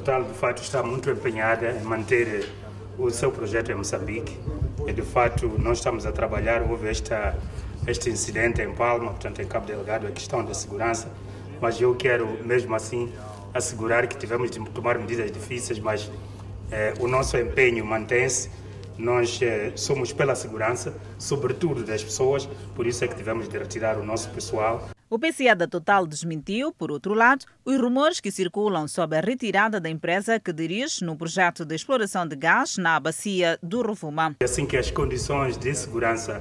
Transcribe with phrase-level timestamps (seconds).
[0.00, 2.48] Total, de fato, está muito empenhada em manter
[2.96, 4.34] o seu projeto em Moçambique.
[4.86, 6.62] E, de fato, nós estamos a trabalhar.
[6.62, 7.36] Houve esta,
[7.86, 11.12] este incidente em Palma, portanto, em Cabo Delgado, a questão da segurança.
[11.60, 13.12] Mas eu quero, mesmo assim,
[13.52, 16.10] assegurar que tivemos de tomar medidas difíceis, mas
[16.72, 18.50] eh, o nosso empenho mantém-se.
[18.96, 23.98] Nós eh, somos pela segurança, sobretudo das pessoas, por isso é que tivemos de retirar
[23.98, 24.88] o nosso pessoal.
[25.12, 29.80] O PCA da Total desmentiu, por outro lado, os rumores que circulam sobre a retirada
[29.80, 34.36] da empresa que dirige no projeto de exploração de gás na bacia do Rovuma.
[34.40, 36.40] Assim que as condições de segurança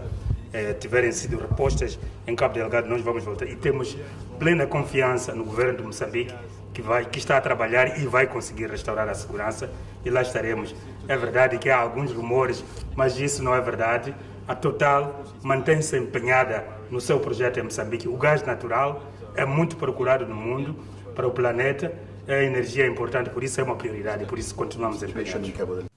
[0.53, 3.98] eh, tiverem sido repostas em Cabo Delgado, nós vamos voltar e temos
[4.38, 6.35] plena confiança no governo de Moçambique
[6.71, 9.67] que, vai, que está a trabalhar e vai conseguir restaurar a segurança
[10.05, 10.76] e lá estaremos.
[11.07, 12.63] É verdade que há alguns rumores,
[12.95, 14.13] mas isso não é verdade.
[14.48, 18.07] A Total mantém-se empenhada no seu projeto em Moçambique.
[18.07, 19.03] O gás natural
[19.35, 20.75] é muito procurado no mundo
[21.15, 21.93] para o planeta
[22.29, 25.49] é a energia é importante, por isso é uma prioridade, por isso continuamos empenhados.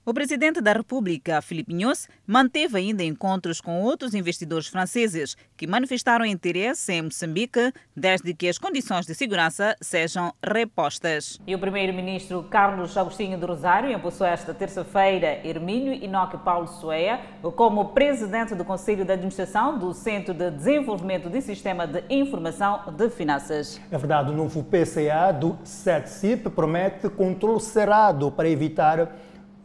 [0.03, 6.25] O presidente da República, Filipe Nhoz, manteve ainda encontros com outros investidores franceses que manifestaram
[6.25, 11.39] interesse em Moçambique desde que as condições de segurança sejam repostas.
[11.45, 17.21] E o primeiro-ministro Carlos Agostinho do Rosário impulsou esta terça-feira Hermínio Inoque Paulo Soeia
[17.55, 23.07] como presidente do Conselho de Administração do Centro de Desenvolvimento de Sistema de Informação de
[23.11, 23.79] Finanças.
[23.91, 29.13] É verdade, o novo PCA do 7 CIP promete controle cerrado para evitar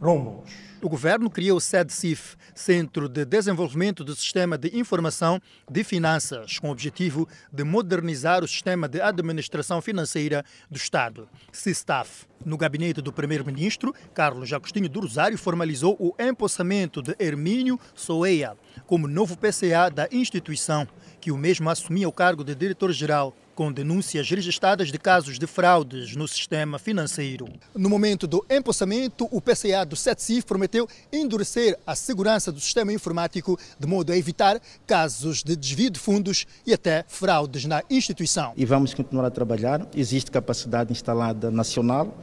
[0.01, 0.51] rombos.
[0.81, 6.67] O governo criou o SEDCIF, Centro de Desenvolvimento do Sistema de Informação de Finanças, com
[6.67, 12.25] o objetivo de modernizar o sistema de administração financeira do Estado, SISTAF.
[12.45, 19.07] No gabinete do primeiro-ministro, Carlos Agostinho do Rosário formalizou o empossamento de Hermínio Soeia como
[19.07, 20.85] novo PCA da instituição,
[21.21, 26.15] que o mesmo assumia o cargo de diretor-geral com denúncias registradas de casos de fraudes
[26.15, 27.45] no sistema financeiro.
[27.75, 33.59] No momento do empossamento, o PCA do SETCIF prometeu endurecer a segurança do sistema informático
[33.77, 38.53] de modo a evitar casos de desvio de fundos e até fraudes na instituição.
[38.55, 39.85] E vamos continuar a trabalhar.
[39.93, 42.17] Existe capacidade instalada nacional.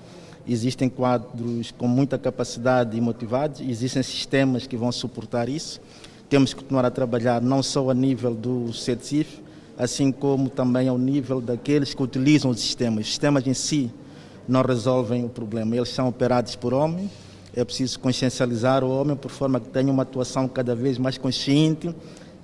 [0.49, 5.83] Existem quadros com muita capacidade e motivados, existem sistemas que vão suportar isso.
[6.31, 9.45] Temos que continuar a trabalhar não só a nível do CETSIF,
[9.79, 13.05] assim como também ao nível daqueles que utilizam os sistemas.
[13.05, 13.91] Os sistemas em si
[14.49, 17.11] não resolvem o problema, eles são operados por homens,
[17.55, 21.95] é preciso consciencializar o homem por forma que tenha uma atuação cada vez mais consciente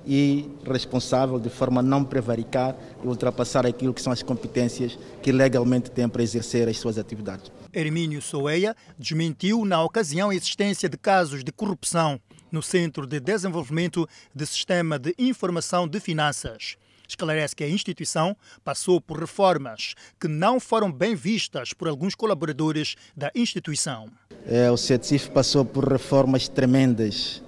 [0.05, 5.31] e responsável, de forma a não prevaricar e ultrapassar aquilo que são as competências que
[5.31, 7.53] legalmente tem para exercer as suas atividades.
[7.73, 12.21] Hermínio Soeia desmentiu na ocasião a existência de casos de corrupção
[12.51, 16.77] no Centro de Desenvolvimento de Sistema de Informação de Finanças
[17.13, 22.97] esclarece que a instituição passou por reformas que não foram bem vistas por alguns colaboradores
[23.17, 24.09] da instituição.
[24.47, 27.43] É, o CETSIF passou por reformas tremendas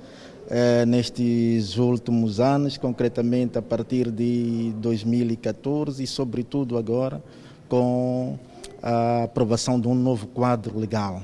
[0.48, 7.22] é, nestes últimos anos, concretamente a partir de 2014 e, sobretudo, agora
[7.69, 8.38] com
[8.82, 11.22] a aprovação de um novo quadro legal.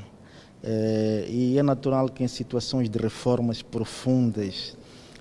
[0.62, 4.76] É, e é natural que em situações de reformas profundas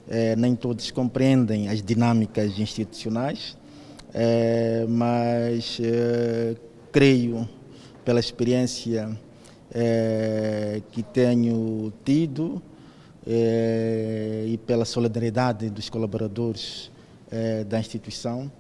[0.10, 3.56] é, nem todos compreendem as dinâmicas institucionais,
[4.12, 6.56] é, mas é,
[6.92, 7.48] creio,
[8.04, 9.16] pela experiência
[10.92, 12.60] que tenho tido
[13.28, 16.90] e pela solidariedade dos colaboradores
[17.68, 18.52] da instituição,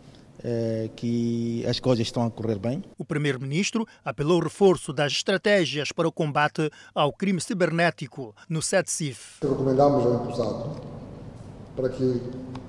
[0.95, 2.83] que as coisas estão a correr bem.
[2.95, 9.39] O primeiro-ministro apelou ao reforço das estratégias para o combate ao crime cibernético no SETSIF.
[9.41, 11.08] Recomendamos ao empresário
[11.79, 12.21] para que,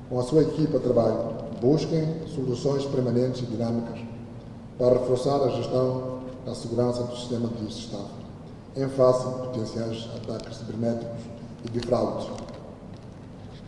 [0.08, 3.98] com a sua equipa de trabalho, busquem soluções permanentes e dinâmicas
[4.78, 8.08] para reforçar a gestão da segurança do sistema de Estado,
[8.76, 11.18] em face de potenciais ataques cibernéticos
[11.64, 12.28] e de fraudes.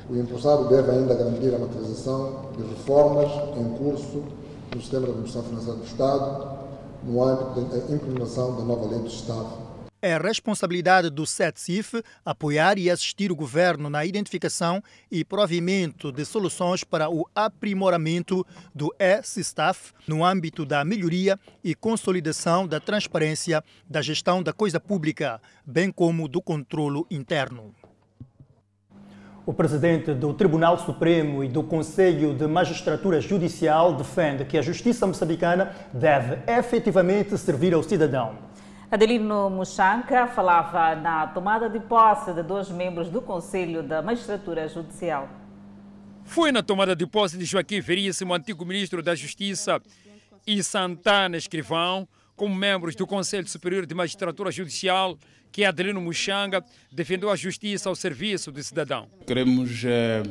[0.09, 4.23] O empresário deve ainda garantir a materialização de reformas em curso
[4.73, 6.53] no sistema de administração financeira do Estado,
[7.03, 9.72] no âmbito da implementação da nova lei do Estado
[10.03, 16.83] é responsabilidade do SETSIF apoiar e assistir o governo na identificação e provimento de soluções
[16.83, 18.45] para o aprimoramento
[18.75, 25.41] do E-SISTAF no âmbito da melhoria e consolidação da transparência da gestão da coisa pública,
[25.65, 27.73] bem como do controlo interno.
[29.45, 35.05] O presidente do Tribunal Supremo e do Conselho de Magistratura Judicial defende que a justiça
[35.05, 38.52] moçambicana deve efetivamente servir ao cidadão.
[38.93, 45.31] Adelino Muxanca falava na tomada de posse de dois membros do Conselho da Magistratura Judicial.
[46.25, 49.81] Foi na tomada de posse de Joaquim Veríssimo, antigo ministro da Justiça,
[50.47, 52.07] e Santana Escrivão,
[52.37, 55.17] como membros do Conselho Superior de Magistratura Judicial,
[55.51, 56.63] que Adelino Muxanga,
[56.93, 59.09] defendeu a justiça ao serviço do cidadão.
[59.27, 60.23] Queremos eh,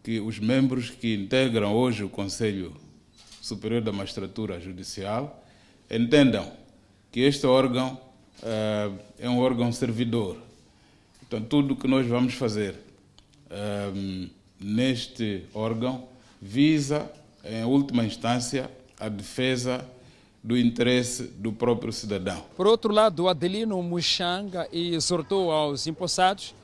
[0.00, 2.72] que os membros que integram hoje o Conselho
[3.42, 5.44] Superior da Magistratura Judicial
[5.90, 6.59] entendam
[7.10, 7.98] que este órgão
[8.42, 10.36] eh, é um órgão servidor.
[11.26, 12.74] Então, tudo que nós vamos fazer
[13.50, 14.28] eh,
[14.58, 16.08] neste órgão
[16.40, 17.10] visa,
[17.44, 19.84] em última instância, a defesa
[20.42, 22.42] do interesse do próprio cidadão.
[22.56, 26.54] Por outro lado, Adelino Muxanga exortou aos empossados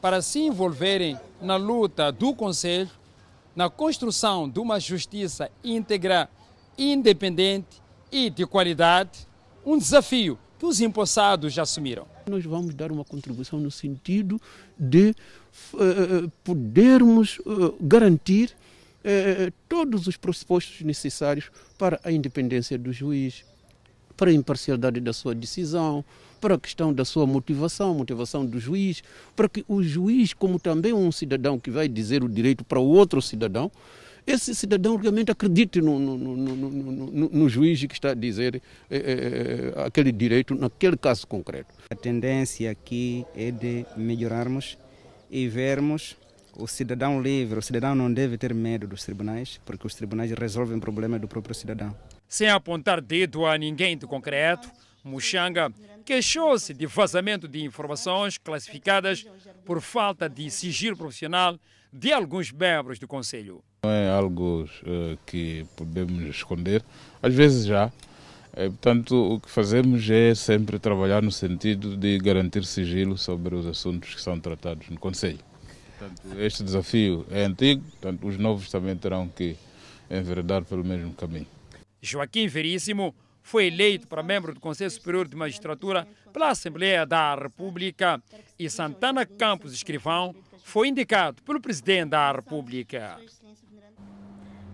[0.00, 2.90] para se envolverem na luta do Conselho,
[3.54, 6.28] na construção de uma justiça íntegra,
[6.76, 9.26] independente e de qualidade,
[9.64, 12.06] um desafio que os empossados já assumiram.
[12.28, 14.40] Nós vamos dar uma contribuição no sentido
[14.78, 15.14] de
[15.74, 18.54] uh, podermos uh, garantir
[19.00, 23.44] uh, todos os pressupostos necessários para a independência do juiz,
[24.16, 26.04] para a imparcialidade da sua decisão,
[26.40, 29.02] para a questão da sua motivação, motivação do juiz,
[29.34, 32.86] para que o juiz, como também um cidadão que vai dizer o direito para o
[32.86, 33.70] outro cidadão,
[34.26, 38.96] esse cidadão realmente acredite no, no, no, no juiz que está a dizer é,
[39.76, 41.74] é, aquele direito naquele caso concreto.
[41.90, 44.78] A tendência aqui é de melhorarmos
[45.30, 46.16] e vermos
[46.56, 47.58] o cidadão livre.
[47.58, 51.54] O cidadão não deve ter medo dos tribunais, porque os tribunais resolvem problemas do próprio
[51.54, 51.96] cidadão.
[52.28, 54.70] Sem apontar dedo a ninguém de concreto,
[55.04, 55.72] Muxanga
[56.04, 59.26] queixou-se de vazamento de informações classificadas
[59.64, 61.58] por falta de sigilo profissional
[61.92, 63.62] de alguns membros do Conselho.
[63.84, 66.84] Não é algo uh, que podemos esconder,
[67.20, 67.90] às vezes já.
[68.52, 73.66] É, portanto, o que fazemos é sempre trabalhar no sentido de garantir sigilo sobre os
[73.66, 75.40] assuntos que são tratados no Conselho.
[75.98, 79.56] Portanto, este desafio é antigo, portanto, os novos também terão que
[80.08, 81.48] enveredar pelo mesmo caminho.
[82.00, 83.12] Joaquim Veríssimo
[83.42, 88.22] foi eleito para membro do Conselho Superior de Magistratura pela Assembleia da República
[88.56, 93.18] e Santana Campos Escrivão foi indicado pelo Presidente da República.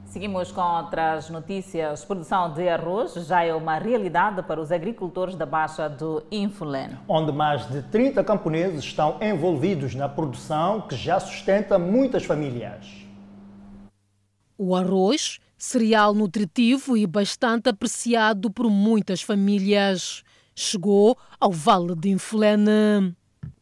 [0.08, 2.02] Seguimos com outras notícias.
[2.02, 6.96] Produção de arroz já é uma realidade para os agricultores da Baixa do Infolen.
[7.06, 13.06] Onde mais de 30 camponeses estão envolvidos na produção que já sustenta muitas famílias.
[14.56, 23.14] O arroz, cereal nutritivo e bastante apreciado por muitas famílias, chegou ao Vale de Infolene.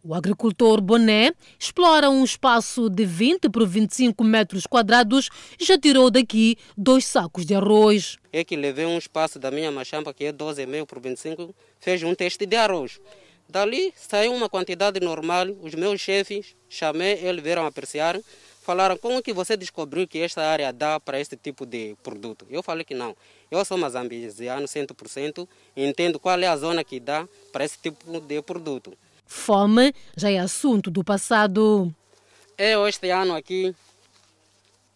[0.08, 6.12] O agricultor Boné explora um espaço de 20 por 25 metros quadrados e já tirou
[6.12, 8.16] daqui dois sacos de arroz.
[8.32, 12.14] É que levei um espaço da minha machamba, que é 12,5 por 25, fez um
[12.14, 13.00] teste de arroz.
[13.48, 18.16] Dali saiu uma quantidade normal, os meus chefes, chamei, eles vieram apreciar,
[18.62, 22.46] falaram como que você descobriu que esta área dá para este tipo de produto.
[22.48, 23.16] Eu falei que não.
[23.50, 28.20] Eu sou mazambiziano 100% e entendo qual é a zona que dá para esse tipo
[28.20, 28.96] de produto.
[29.26, 31.92] Fome já é assunto do passado.
[32.56, 33.74] Eu, este ano aqui,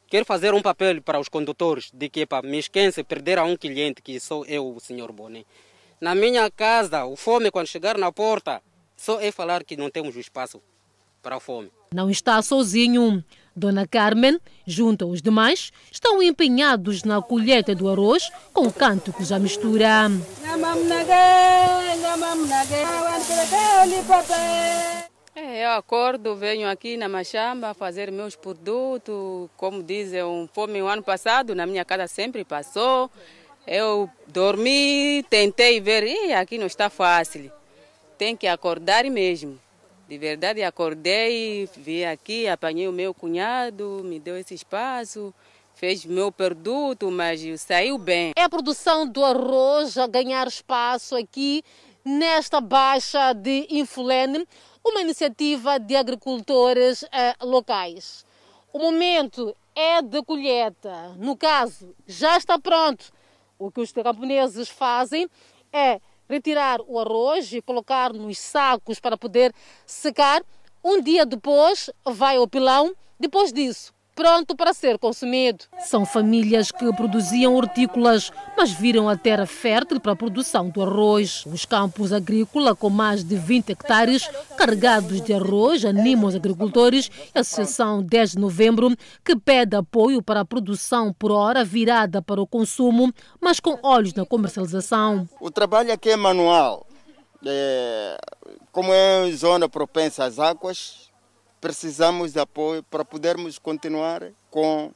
[0.09, 3.57] quero fazer um papel para os condutores de que para me esquecer perder a um
[3.57, 5.47] cliente, que sou eu, o senhor Boni.
[6.01, 8.63] Na minha casa, o fome, quando chegar na porta,
[8.97, 10.63] só é falar que não temos espaço
[11.23, 11.71] para a fome.
[11.93, 13.23] Não está sozinho.
[13.55, 20.11] Dona Carmen, junto aos demais, estão empenhados na colheita do arroz com cânticos à mistura.
[25.35, 29.49] É, eu acordo, venho aqui na Machamba fazer meus produtos.
[29.57, 33.11] Como dizem, um fome o ano passado, na minha casa sempre passou.
[33.67, 37.51] Eu dormi, tentei ver, e aqui não está fácil.
[38.19, 39.59] Tem que acordar mesmo.
[40.11, 45.33] De verdade, acordei, vim aqui, apanhei o meu cunhado, me deu esse espaço,
[45.73, 48.33] fez meu produto, mas saiu bem.
[48.35, 51.63] É a produção do arroz a ganhar espaço aqui
[52.05, 54.45] nesta baixa de Infulene,
[54.85, 58.27] uma iniciativa de agricultores eh, locais.
[58.73, 61.15] O momento é de colheita.
[61.19, 63.13] No caso, já está pronto.
[63.57, 65.31] O que os camponeses fazem
[65.73, 66.01] é
[66.31, 69.53] retirar o arroz e colocar nos sacos para poder
[69.85, 70.43] secar.
[70.83, 72.95] Um dia depois vai ao pilão.
[73.19, 75.65] Depois disso, pronto para ser consumido.
[75.81, 81.45] São famílias que produziam hortícolas, mas viram a terra fértil para a produção do arroz.
[81.47, 87.11] Os campos agrícolas, com mais de 20 hectares carregados de arroz, animam os agricultores.
[87.35, 92.41] A Associação 10 de Novembro, que pede apoio para a produção por hora virada para
[92.41, 95.29] o consumo, mas com olhos na comercialização.
[95.41, 96.87] O trabalho aqui é manual.
[97.45, 98.19] É,
[98.71, 101.10] como é zona propensa às águas,
[101.61, 104.93] precisamos de apoio para podermos continuar com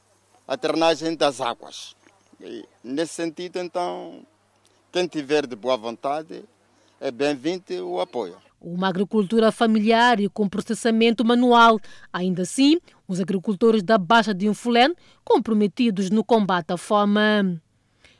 [0.47, 1.95] a drenagem das águas.
[2.41, 4.25] E, nesse sentido, então,
[4.91, 6.43] quem tiver de boa vontade,
[6.99, 8.37] é bem-vindo o apoio.
[8.59, 11.79] Uma agricultura familiar e com processamento manual.
[12.11, 14.93] Ainda assim, os agricultores da Baixa de Infulén
[15.23, 17.61] comprometidos no combate à fome.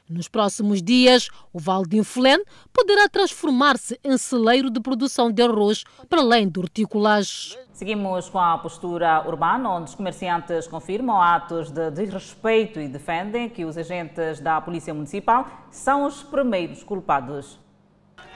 [0.07, 2.37] Nos próximos dias, o Vale de Infulén
[2.71, 7.57] poderá transformar-se em celeiro de produção de arroz para além de hortícolas.
[7.73, 13.65] Seguimos com a postura urbana, onde os comerciantes confirmam atos de desrespeito e defendem que
[13.65, 17.64] os agentes da Polícia Municipal são os primeiros culpados.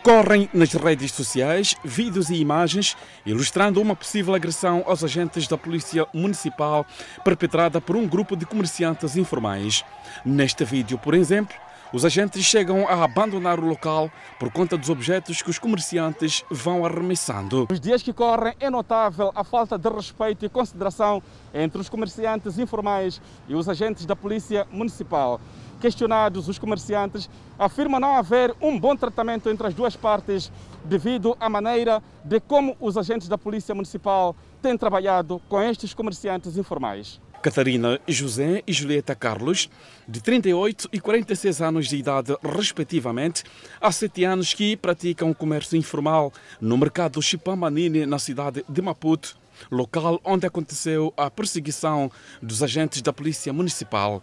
[0.03, 2.95] Correm nas redes sociais vídeos e imagens
[3.25, 6.86] ilustrando uma possível agressão aos agentes da Polícia Municipal
[7.24, 9.83] perpetrada por um grupo de comerciantes informais.
[10.25, 11.55] Neste vídeo, por exemplo,
[11.91, 16.86] os agentes chegam a abandonar o local por conta dos objetos que os comerciantes vão
[16.86, 17.67] arremessando.
[17.69, 21.21] Nos dias que correm é notável a falta de respeito e consideração
[21.53, 25.41] entre os comerciantes informais e os agentes da Polícia Municipal.
[25.79, 30.51] Questionados, os comerciantes afirmam não haver um bom tratamento entre as duas partes
[30.83, 36.57] devido à maneira de como os agentes da Polícia Municipal têm trabalhado com estes comerciantes
[36.57, 37.21] informais.
[37.41, 39.69] Catarina José e Julieta Carlos,
[40.05, 43.43] de 38 e 46 anos de idade, respectivamente,
[43.79, 49.38] há sete anos que praticam comércio informal no mercado Chipamanini, na cidade de Maputo,
[49.71, 54.21] local onde aconteceu a perseguição dos agentes da Polícia Municipal.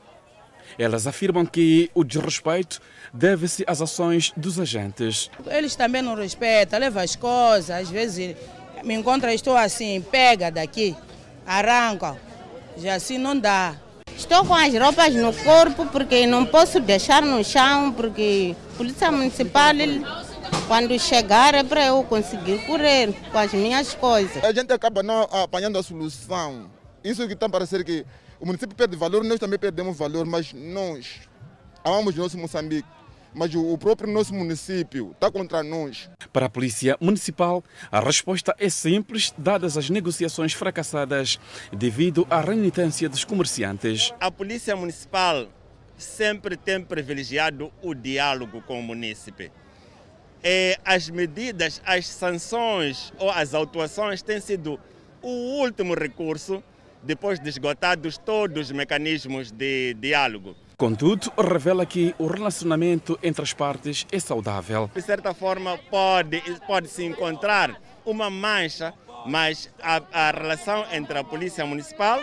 [0.79, 2.81] Elas afirmam que o desrespeito
[3.13, 5.31] deve-se às ações dos agentes.
[5.47, 8.37] Eles também não respeitam, levam as coisas, às vezes
[8.85, 10.95] me encontram, estou assim, pega daqui,
[11.47, 12.17] arranca,
[12.77, 13.75] já assim não dá.
[14.17, 19.13] Estou com as roupas no corpo porque não posso deixar no chão, porque a Polícia
[19.13, 19.75] Municipal,
[20.67, 24.43] quando chegar, é para eu conseguir correr com as minhas coisas.
[24.43, 26.71] A gente acaba não apanhando a solução.
[27.05, 28.07] Isso que está a parecer que
[28.41, 31.21] o município perde valor, nós também perdemos valor, mas nós
[31.85, 32.89] amamos nosso Moçambique.
[33.35, 36.09] Mas o próprio nosso município está contra nós.
[36.33, 37.63] Para a Polícia Municipal,
[37.93, 41.39] a resposta é simples, dadas as negociações fracassadas
[41.71, 44.15] devido à renitência dos comerciantes.
[44.19, 45.49] A Polícia Municipal
[45.99, 49.51] sempre tem privilegiado o diálogo com o município.
[50.43, 54.81] E as medidas, as sanções ou as autuações têm sido
[55.21, 56.63] o último recurso
[57.07, 60.57] depois de esgotados todos os mecanismos de diálogo.
[60.77, 64.91] Contudo, revela que o relacionamento entre as partes é saudável.
[64.95, 68.93] De certa forma, pode, pode se encontrar uma mancha,
[69.25, 72.21] mas a, a relação entre a Polícia Municipal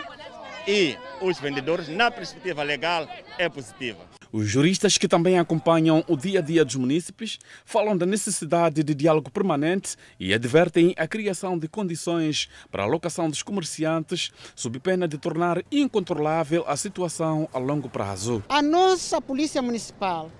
[0.66, 4.00] e os vendedores, na perspectiva legal, é positiva.
[4.32, 8.94] Os juristas que também acompanham o dia a dia dos munícipes falam da necessidade de
[8.94, 15.06] diálogo permanente e advertem a criação de condições para a alocação dos comerciantes, sob pena
[15.06, 18.42] de tornar incontrolável a situação a longo prazo.
[18.48, 20.32] A nossa Polícia Municipal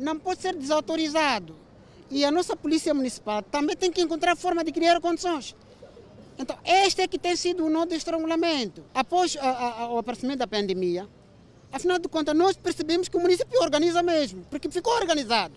[0.00, 1.54] não pode ser desautorizado
[2.10, 5.54] e a nossa Polícia Municipal também tem que encontrar forma de criar condições.
[6.38, 8.84] Então, este é que tem sido o nó de estrangulamento.
[8.94, 9.50] Após a,
[9.82, 11.08] a, o aparecimento da pandemia,
[11.70, 15.54] Afinal de contas, nós percebemos que o município organiza mesmo, porque ficou organizado.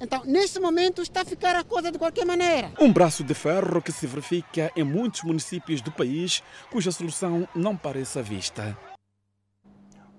[0.00, 2.72] Então, nesse momento, está a ficar a coisa de qualquer maneira.
[2.80, 7.76] Um braço de ferro que se verifica em muitos municípios do país, cuja solução não
[7.76, 8.76] parece à vista.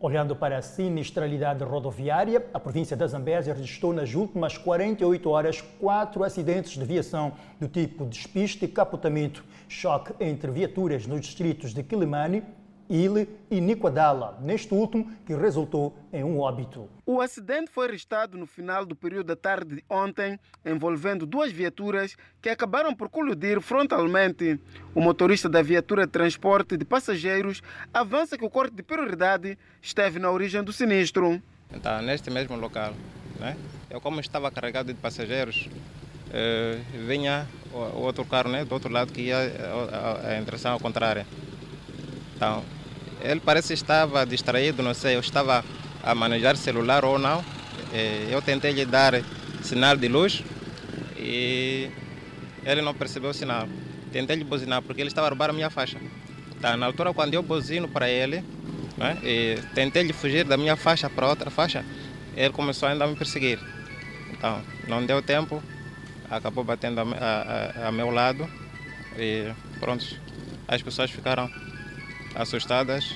[0.02, 6.24] Olhando para a sinistralidade rodoviária, a província da Zambésia registrou nas últimas 48 horas quatro
[6.24, 9.44] acidentes de viação do tipo despiste e capotamento.
[9.70, 12.44] Choque entre viaturas nos distritos de Quilimane,
[12.90, 16.90] Ile e Niquadala, neste último que resultou em um óbito.
[17.06, 22.18] O acidente foi registrado no final do período da tarde de ontem, envolvendo duas viaturas
[22.42, 24.60] que acabaram por colidir frontalmente.
[24.96, 27.62] O motorista da viatura de transporte de passageiros
[27.94, 31.40] avança que o corte de prioridade esteve na origem do sinistro.
[31.72, 32.96] Então, neste mesmo local,
[33.40, 33.56] né?
[33.88, 35.70] eu como estava carregado de passageiros,
[36.32, 41.26] eh, vinha o outro carro né, do outro lado que ia a direção ao contrário.
[42.36, 42.64] Então,
[43.22, 45.64] ele parece que estava distraído, não sei, eu estava
[46.04, 47.44] a manejar celular ou não.
[48.30, 49.22] Eu tentei lhe dar
[49.62, 50.42] sinal de luz
[51.18, 51.90] e
[52.66, 53.68] ele não percebeu o sinal.
[54.12, 56.00] Tentei lhe buzinar porque ele estava a roubar a minha faixa.
[56.62, 58.44] Tá, na altura, quando eu buzino para ele,
[58.98, 59.18] né,
[59.76, 61.86] tentei lhe fugir da minha faixa para outra faixa,
[62.36, 63.60] ele começou ainda a me perseguir.
[64.32, 65.62] Então, não deu tempo,
[66.30, 68.50] acabou batendo a, a, a, meu lado
[69.18, 70.06] e pronto,
[70.68, 71.50] as pessoas ficaram
[72.36, 73.16] assustadas.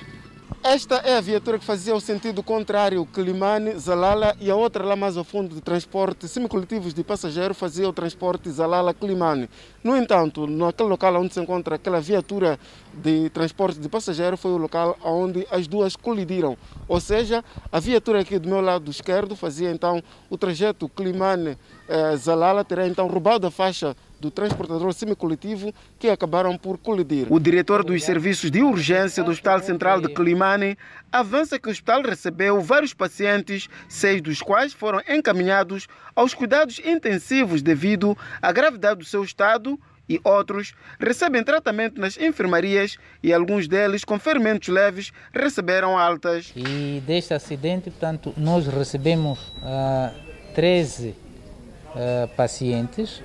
[0.66, 4.96] Esta é a viatura que fazia o sentido contrário, Climane, Zalala, e a outra lá
[4.96, 9.50] mais ao fundo de transporte semicoletivos de passageiro fazia o transporte Zalala-Climane.
[9.84, 12.58] No entanto, naquele local onde se encontra aquela viatura
[12.94, 16.56] de transporte de passageiro foi o local onde as duas colidiram.
[16.88, 22.64] Ou seja, a viatura aqui do meu lado esquerdo fazia então o trajeto Climane-Zalala, eh,
[22.64, 23.94] terá então roubado a faixa
[24.24, 27.26] do transportador semicoletivo que acabaram por colidir.
[27.30, 30.78] O diretor dos serviços de urgência do Hospital Central de Climane
[31.12, 37.60] avança que o hospital recebeu vários pacientes, seis dos quais foram encaminhados aos cuidados intensivos
[37.60, 39.78] devido à gravidade do seu estado
[40.08, 46.52] e outros recebem tratamento nas enfermarias e alguns deles com ferimentos leves receberam altas.
[46.56, 50.14] E deste acidente, portanto, nós recebemos uh,
[50.54, 53.22] 13 uh, pacientes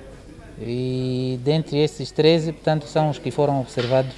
[0.60, 4.12] e dentre esses 13, portanto, são os que foram observados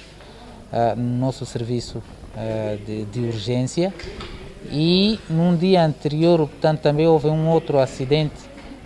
[0.71, 3.93] uh, no nosso serviço uh, de, de, urgência.
[4.69, 8.35] E num dia anterior, portanto, também houve um outro acidente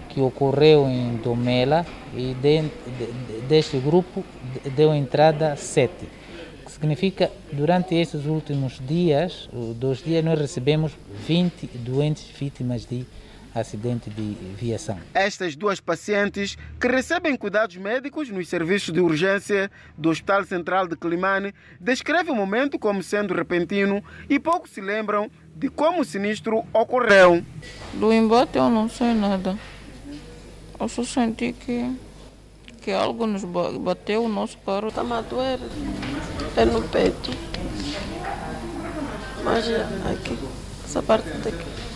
[0.09, 1.85] que ocorreu em Domela
[2.15, 4.23] e de, de, deste grupo
[4.75, 5.93] deu entrada 7.
[6.65, 10.91] Que significa, durante esses últimos dias, dois dias, nós recebemos
[11.27, 13.05] 20 doentes vítimas de
[13.59, 14.99] acidente de viação.
[15.13, 20.95] Estas duas pacientes que recebem cuidados médicos nos serviços de urgência do Hospital Central de
[20.95, 26.63] Climane descrevem o momento como sendo repentino e pouco se lembram de como o sinistro
[26.73, 27.43] ocorreu.
[27.93, 29.57] Do embate eu não sei nada.
[30.79, 31.95] Eu só senti que,
[32.81, 34.89] que algo nos bateu o nosso carro.
[34.89, 35.59] Está-me a doer,
[36.55, 37.31] é no peito.
[39.43, 39.65] Mas
[40.11, 40.37] aqui,
[40.85, 41.86] essa parte daqui.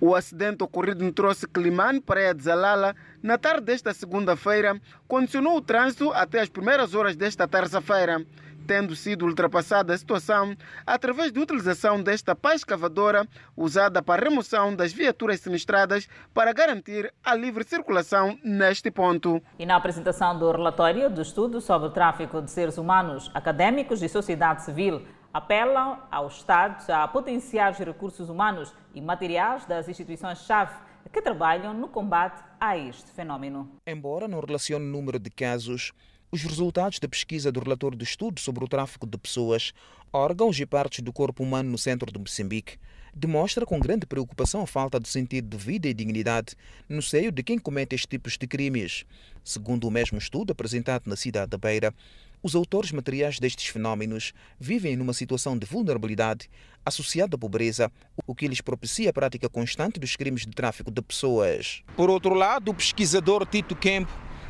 [0.00, 5.60] O acidente ocorrido no troço Climane, Praia de Zalala, na tarde desta segunda-feira, condicionou o
[5.60, 8.24] trânsito até as primeiras horas desta terça-feira,
[8.66, 14.90] tendo sido ultrapassada a situação através da utilização desta pá escavadora usada para remoção das
[14.90, 19.42] viaturas sinistradas para garantir a livre circulação neste ponto.
[19.58, 24.08] E na apresentação do relatório do estudo sobre o tráfico de seres humanos, académicos e
[24.08, 25.02] sociedade civil
[25.32, 30.74] apelam ao Estado a potenciar os recursos humanos e materiais das instituições-chave
[31.12, 33.68] que trabalham no combate a este fenômeno.
[33.86, 35.92] Embora não relacione o número de casos,
[36.30, 39.72] os resultados da pesquisa do relatório do estudo sobre o tráfico de pessoas,
[40.12, 42.78] órgãos e partes do corpo humano no centro de Moçambique,
[43.12, 46.54] demonstra com grande preocupação a falta de sentido de vida e dignidade
[46.88, 49.04] no seio de quem comete estes tipos de crimes.
[49.42, 51.92] Segundo o mesmo estudo apresentado na cidade da Beira,
[52.42, 56.48] os autores materiais destes fenómenos vivem numa situação de vulnerabilidade
[56.84, 57.92] associada à pobreza,
[58.26, 61.82] o que lhes propicia a prática constante dos crimes de tráfico de pessoas.
[61.96, 64.08] Por outro lado, o pesquisador Tito Kemp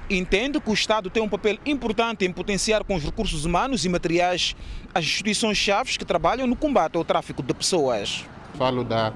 [0.08, 3.88] entende que o Estado tem um papel importante em potenciar com os recursos humanos e
[3.88, 4.56] materiais
[4.94, 8.24] as instituições-chave que trabalham no combate ao tráfico de pessoas.
[8.54, 9.12] Falo da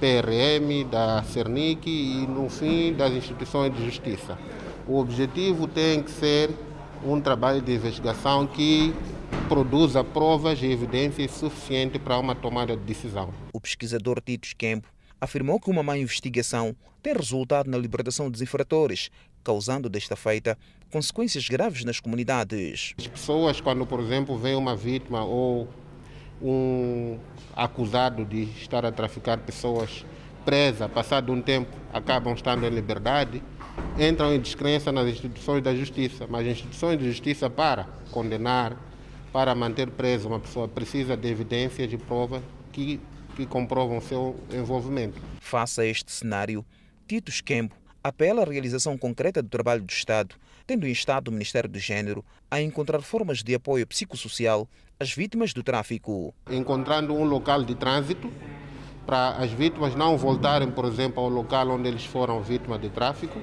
[0.00, 4.36] PRM, da Cernic e, no fim, das instituições de justiça.
[4.86, 6.50] O objetivo tem que ser
[7.04, 8.94] um trabalho de investigação que
[9.48, 13.32] produza provas e evidências suficientes para uma tomada de decisão.
[13.52, 14.88] O pesquisador Tito Kempo
[15.20, 19.10] afirmou que uma má investigação tem resultado na libertação dos infratores,
[19.42, 20.56] causando desta feita
[20.90, 22.94] consequências graves nas comunidades.
[22.98, 25.68] As pessoas, quando, por exemplo, vê uma vítima ou
[26.40, 27.18] um
[27.54, 30.04] acusado de estar a traficar pessoas
[30.44, 33.42] presa, passado um tempo, acabam estando em liberdade,
[33.98, 36.26] entram em descrença nas instituições da justiça.
[36.28, 38.76] Mas as instituições de justiça, para condenar,
[39.32, 43.00] para manter preso uma pessoa, precisa de evidências e provas que,
[43.36, 45.20] que comprovam seu envolvimento.
[45.40, 46.64] Face a este cenário,
[47.06, 50.34] Tito Esquembo apela à realização concreta do trabalho do Estado,
[50.66, 55.62] tendo instado o Ministério do Gênero a encontrar formas de apoio psicossocial às vítimas do
[55.62, 56.34] tráfico.
[56.50, 58.30] Encontrando um local de trânsito
[59.06, 63.38] para as vítimas não voltarem, por exemplo, ao local onde eles foram vítimas de tráfico,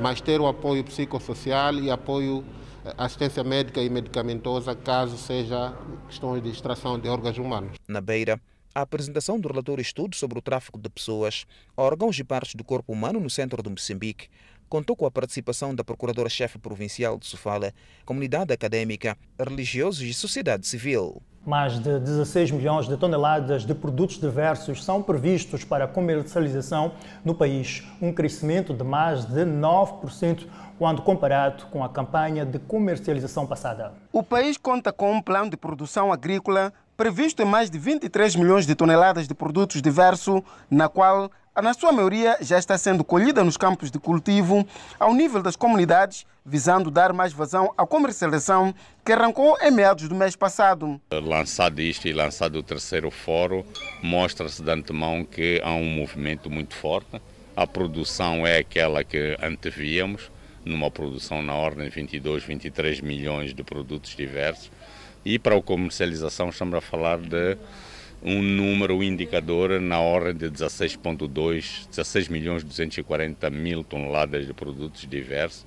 [0.00, 2.44] mas ter o apoio psicossocial e apoio
[2.84, 5.74] eh, assistência médica e medicamentosa caso seja
[6.06, 7.76] questões de extração de órgãos humanos.
[7.88, 8.40] Na Beira,
[8.74, 12.92] a apresentação do relatório estudo sobre o tráfico de pessoas, órgãos e partes do corpo
[12.92, 14.28] humano no centro de Moçambique
[14.68, 17.72] contou com a participação da Procuradora-Chefe Provincial de Sofala,
[18.04, 21.22] comunidade acadêmica, religiosos e sociedade civil.
[21.48, 26.92] Mais de 16 milhões de toneladas de produtos diversos são previstos para comercialização
[27.24, 30.44] no país, um crescimento de mais de 9%
[30.78, 33.92] quando comparado com a campanha de comercialização passada.
[34.12, 38.66] O país conta com um plano de produção agrícola previsto em mais de 23 milhões
[38.66, 41.30] de toneladas de produtos diversos, na qual,
[41.62, 44.66] na sua maioria, já está sendo colhida nos campos de cultivo,
[44.98, 50.14] ao nível das comunidades, visando dar mais vazão à comercialização que arrancou em meados do
[50.16, 51.00] mês passado.
[51.12, 53.62] Lançado isto e lançado o terceiro fórum,
[54.02, 57.22] mostra-se de antemão que há um movimento muito forte.
[57.56, 60.32] A produção é aquela que antevíamos,
[60.68, 64.70] numa produção na ordem de 22, 23 milhões de produtos diversos.
[65.24, 67.56] E para a comercialização estamos a falar de
[68.22, 75.06] um número um indicador na ordem de 16,2, 16 milhões 240 mil toneladas de produtos
[75.08, 75.64] diversos,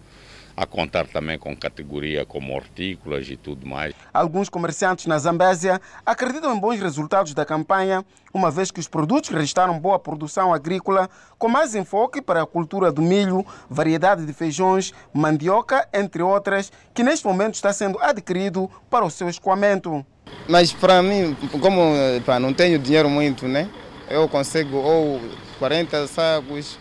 [0.56, 3.94] a contar também com categoria como hortícolas e tudo mais.
[4.14, 9.30] Alguns comerciantes na Zambésia acreditam em bons resultados da campanha, uma vez que os produtos
[9.30, 14.94] registraram boa produção agrícola, com mais enfoque para a cultura do milho, variedade de feijões,
[15.14, 20.06] mandioca, entre outras, que neste momento está sendo adquirido para o seu escoamento.
[20.48, 21.82] Mas para mim, como
[22.26, 23.70] pá, não tenho dinheiro muito, né?
[24.10, 25.22] Eu consigo ou
[25.60, 26.78] 40 sacos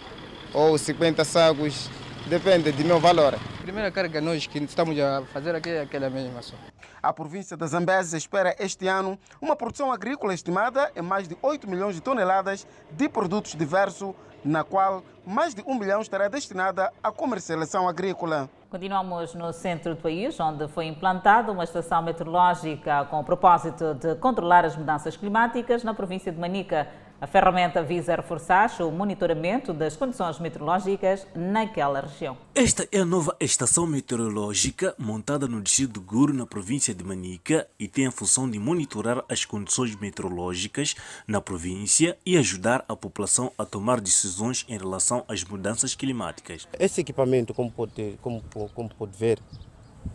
[0.52, 1.88] ou 50 sacos,
[2.26, 3.35] depende do meu valor.
[3.35, 6.54] A primeira carga nós que estamos a fazer aqui é aquela mesma só.
[7.02, 11.68] A província da Zambésia espera este ano uma produção agrícola estimada em mais de 8
[11.68, 17.11] milhões de toneladas de produtos diversos, na qual mais de 1 milhão estará destinada à
[17.11, 18.50] comercialização agrícola.
[18.70, 24.14] Continuamos no centro do país, onde foi implantada uma estação meteorológica com o propósito de
[24.16, 26.87] controlar as mudanças climáticas na província de Manica.
[27.20, 32.35] A ferramenta visa reforçar o monitoramento das condições meteorológicas naquela região.
[32.54, 37.68] Esta é a nova estação meteorológica montada no distrito de Guru, na província de Manica,
[37.78, 40.94] e tem a função de monitorar as condições meteorológicas
[41.26, 46.66] na província e ajudar a população a tomar decisões em relação às mudanças climáticas.
[46.78, 48.42] Esse equipamento, como pode, como,
[48.74, 49.38] como pode ver,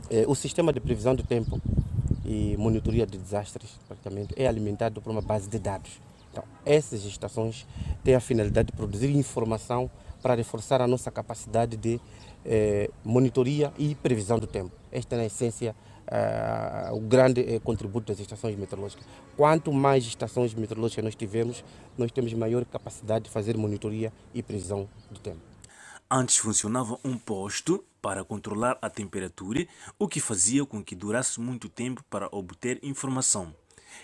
[0.09, 1.61] é, o sistema de previsão do tempo
[2.25, 6.03] e monitoria de desastres, praticamente, é alimentado por uma base de dados.
[6.35, 7.65] Então, essas estações
[8.03, 9.89] têm a finalidade de produzir informação
[10.21, 11.97] para reforçar a nossa capacidade de
[12.43, 14.73] eh, monitoria e previsão do tempo.
[14.91, 15.73] Esta é, na essência,
[16.07, 19.05] eh, o grande eh, contributo das estações meteorológicas.
[19.37, 21.63] Quanto mais estações meteorológicas nós tivermos,
[21.97, 25.39] nós temos maior capacidade de fazer monitoria e previsão do tempo.
[26.11, 29.65] Antes funcionava um posto para controlar a temperatura,
[29.97, 33.53] o que fazia com que durasse muito tempo para obter informação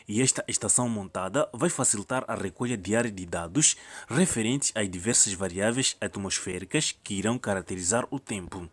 [0.07, 3.75] e esta estação montada vai facilitar a recolha diária de dados
[4.07, 8.69] referentes às diversas variáveis atmosféricas que irão caracterizar o tempo.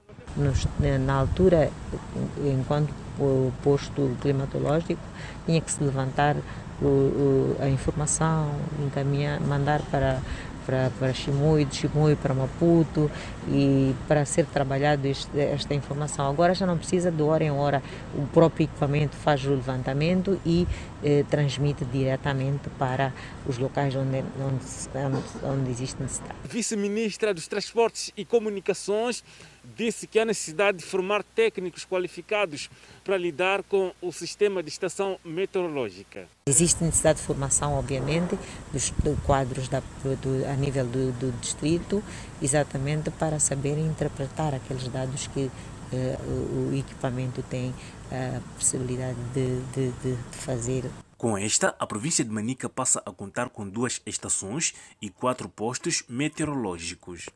[1.04, 1.70] Na altura,
[2.38, 2.92] enquanto
[3.62, 5.00] posto climatológico,
[5.46, 6.37] tinha que se levantar
[7.61, 10.20] a informação, encaminhar, mandar para
[10.68, 13.11] para, Chimoio, de Chimoio para Maputo
[13.48, 16.28] e para ser trabalhado este, esta informação.
[16.28, 17.83] Agora já não precisa de hora em hora,
[18.14, 20.68] o próprio equipamento faz o levantamento e
[21.02, 23.14] eh, transmite diretamente para
[23.46, 26.35] os locais onde, onde, onde existe necessidade.
[26.44, 29.24] Vice-ministra dos Transportes e Comunicações
[29.76, 32.70] disse que há necessidade de formar técnicos qualificados
[33.04, 36.28] para lidar com o sistema de estação meteorológica.
[36.46, 38.38] Existe necessidade de formação, obviamente,
[38.72, 38.92] dos,
[39.24, 42.02] quadros da, do, a nível do, do, distrito,
[42.40, 45.50] exatamente para saber interpretar aqueles dados que
[45.92, 47.74] eh, o, o, equipamento tem
[48.11, 50.85] a possibilidade de, de, de fazer.
[51.16, 56.04] Com esta, a província de Manica passa a contar com duas estações e quatro postos
[56.09, 57.28] meteorológicos.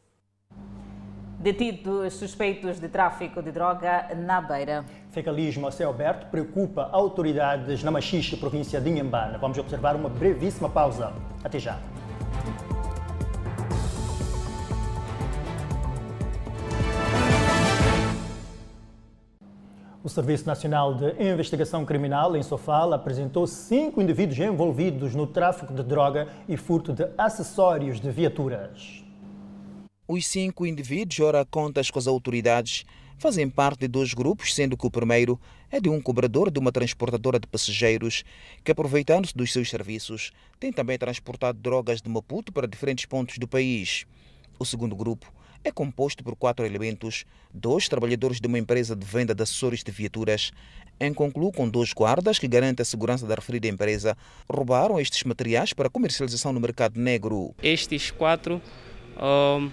[1.42, 4.84] Detidos suspeitos de tráfico de droga na Beira.
[5.10, 9.38] Fecalismo a céu aberto preocupa autoridades na Machixe, província de Inhambane.
[9.38, 11.12] Vamos observar uma brevíssima pausa.
[11.42, 11.80] Até já.
[20.04, 25.82] O Serviço Nacional de Investigação Criminal, em Sofala, apresentou cinco indivíduos envolvidos no tráfico de
[25.82, 29.01] droga e furto de acessórios de viaturas.
[30.14, 32.84] Os cinco indivíduos, ora contas com as autoridades,
[33.16, 36.70] fazem parte de dois grupos, sendo que o primeiro é de um cobrador de uma
[36.70, 38.22] transportadora de passageiros
[38.62, 43.48] que, aproveitando-se dos seus serviços, tem também transportado drogas de Maputo para diferentes pontos do
[43.48, 44.04] país.
[44.58, 45.32] O segundo grupo
[45.64, 49.90] é composto por quatro elementos, dois trabalhadores de uma empresa de venda de acessórios de
[49.90, 50.52] viaturas,
[51.00, 54.14] em concluo com dois guardas que garantem a segurança da referida empresa,
[54.46, 57.54] roubaram estes materiais para comercialização no mercado negro.
[57.62, 58.60] Estes quatro
[59.16, 59.70] um,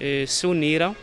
[0.00, 0.96] eh, se uniram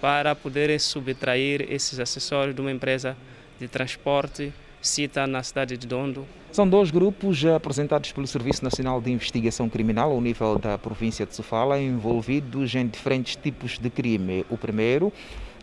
[0.00, 3.16] para poderem subtrair esses acessórios de uma empresa
[3.58, 6.26] de transporte cita na cidade de Dondo.
[6.52, 11.34] São dois grupos apresentados pelo Serviço Nacional de Investigação Criminal ao nível da província de
[11.34, 14.44] Sofala, envolvidos em diferentes tipos de crime.
[14.48, 15.12] O primeiro,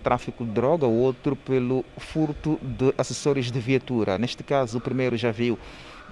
[0.04, 4.18] tráfico de droga, o outro pelo furto de acessórios de viatura.
[4.18, 5.58] Neste caso, o primeiro já viu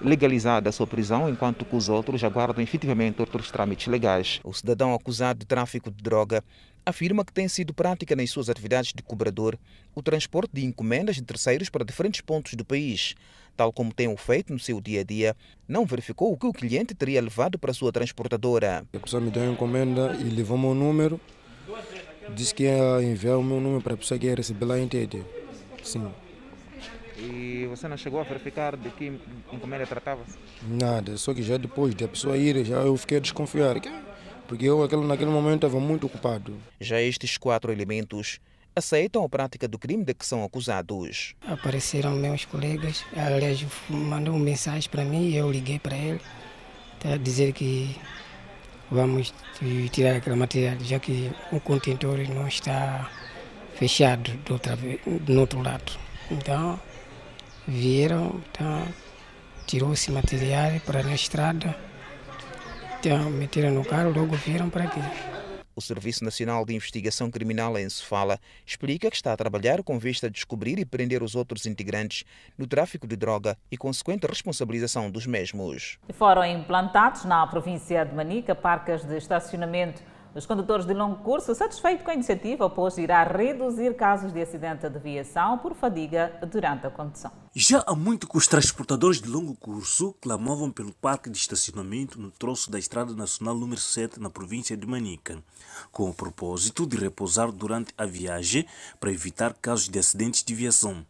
[0.04, 4.40] legalizada a sua prisão, enquanto que os outros aguardam efetivamente outros trâmites legais.
[4.44, 6.44] O cidadão acusado de tráfico de droga
[6.86, 9.58] afirma que tem sido prática nas suas atividades de cobrador
[9.94, 13.16] o transporte de encomendas de terceiros para diferentes pontos do país.
[13.56, 15.36] Tal como tem o feito no seu dia a dia,
[15.68, 18.86] não verificou o que o cliente teria levado para a sua transportadora.
[18.94, 21.20] A pessoa me deu uma encomenda e levou o meu número,
[22.34, 24.90] disse que ia enviar o meu número para a pessoa que ia receber lá em.
[25.84, 26.12] Sim.
[27.22, 29.14] E você não chegou a verificar de que
[29.54, 30.38] encomenda tratava-se?
[30.68, 33.76] Nada, só que já depois da pessoa ir, já eu fiquei a desconfiar.
[34.48, 36.58] Porque eu naquele momento estava muito ocupado.
[36.80, 38.40] Já estes quatro elementos
[38.76, 41.36] aceitam a prática do crime de que são acusados.
[41.46, 46.20] Apareceram meus colegas, aliás, mandou uma mensagem para mim e eu liguei para ele
[47.00, 47.96] para dizer que
[48.90, 49.34] vamos
[49.92, 53.10] tirar aquela matéria, já que o contentor não está
[53.76, 55.92] fechado do, outra, do outro lado.
[56.30, 56.80] Então,
[57.68, 58.88] vieram, então,
[59.66, 61.76] tirou-se material para na estrada,
[63.00, 65.02] então, meteram no carro, logo vieram para aqui.
[65.74, 70.28] O Serviço Nacional de Investigação Criminal em Sofala explica que está a trabalhar com vista
[70.28, 72.26] a descobrir e prender os outros integrantes
[72.58, 75.98] no tráfico de droga e consequente responsabilização dos mesmos.
[76.14, 82.06] Foram implantados na província de Manica parques de estacionamento os condutores de longo curso, satisfeitos
[82.06, 86.90] com a iniciativa, pois irá reduzir casos de acidente de aviação por fadiga durante a
[86.90, 87.32] condução.
[87.54, 92.32] Já há muito que os transportadores de longo curso clamavam pelo parque de estacionamento no
[92.32, 95.44] troço da Estrada Nacional número 7 na província de Manica,
[95.92, 98.66] com o propósito de repousar durante a viagem
[99.02, 101.06] para evitar casos de acidentes de aviação.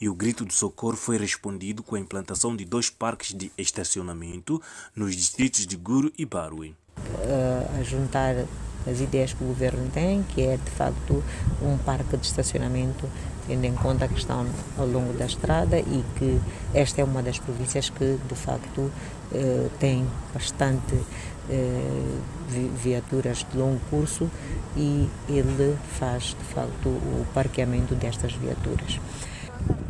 [0.00, 4.60] E o grito de socorro foi respondido com a implantação de dois parques de estacionamento
[4.96, 6.74] nos distritos de Guru e Barui
[7.78, 8.34] a juntar
[8.86, 11.22] as ideias que o governo tem, que é de facto
[11.62, 13.08] um parque de estacionamento,
[13.46, 14.46] tendo em conta a questão
[14.78, 16.40] ao longo da estrada e que
[16.72, 18.90] esta é uma das províncias que de facto
[19.32, 20.98] eh, tem bastante
[21.50, 22.18] eh,
[22.82, 24.30] viaturas de longo curso
[24.76, 29.00] e ele faz de facto o parqueamento destas viaturas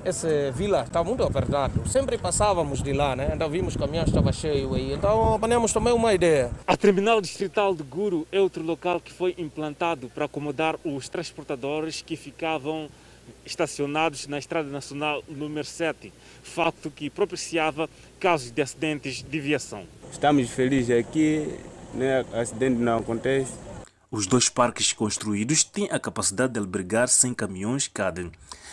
[0.04, 1.88] essa vila está muito apertado.
[1.88, 3.32] Sempre passávamos de lá, né?
[3.34, 4.92] Então vimos que o caminhão estava cheio aí.
[4.92, 6.50] Então apanhamos também uma ideia.
[6.66, 12.02] A terminal distrital de Guru é outro local que foi implantado para acomodar os transportadores
[12.02, 12.88] que ficavam
[13.44, 17.88] estacionados na Estrada Nacional número 7, facto que propiciava
[18.20, 19.84] casos de acidentes de viação.
[20.12, 21.58] Estamos felizes aqui,
[21.94, 22.24] né?
[22.32, 23.52] acidente não acontece.
[24.10, 28.30] Os dois parques construídos têm a capacidade de albergar 100 caminhões cada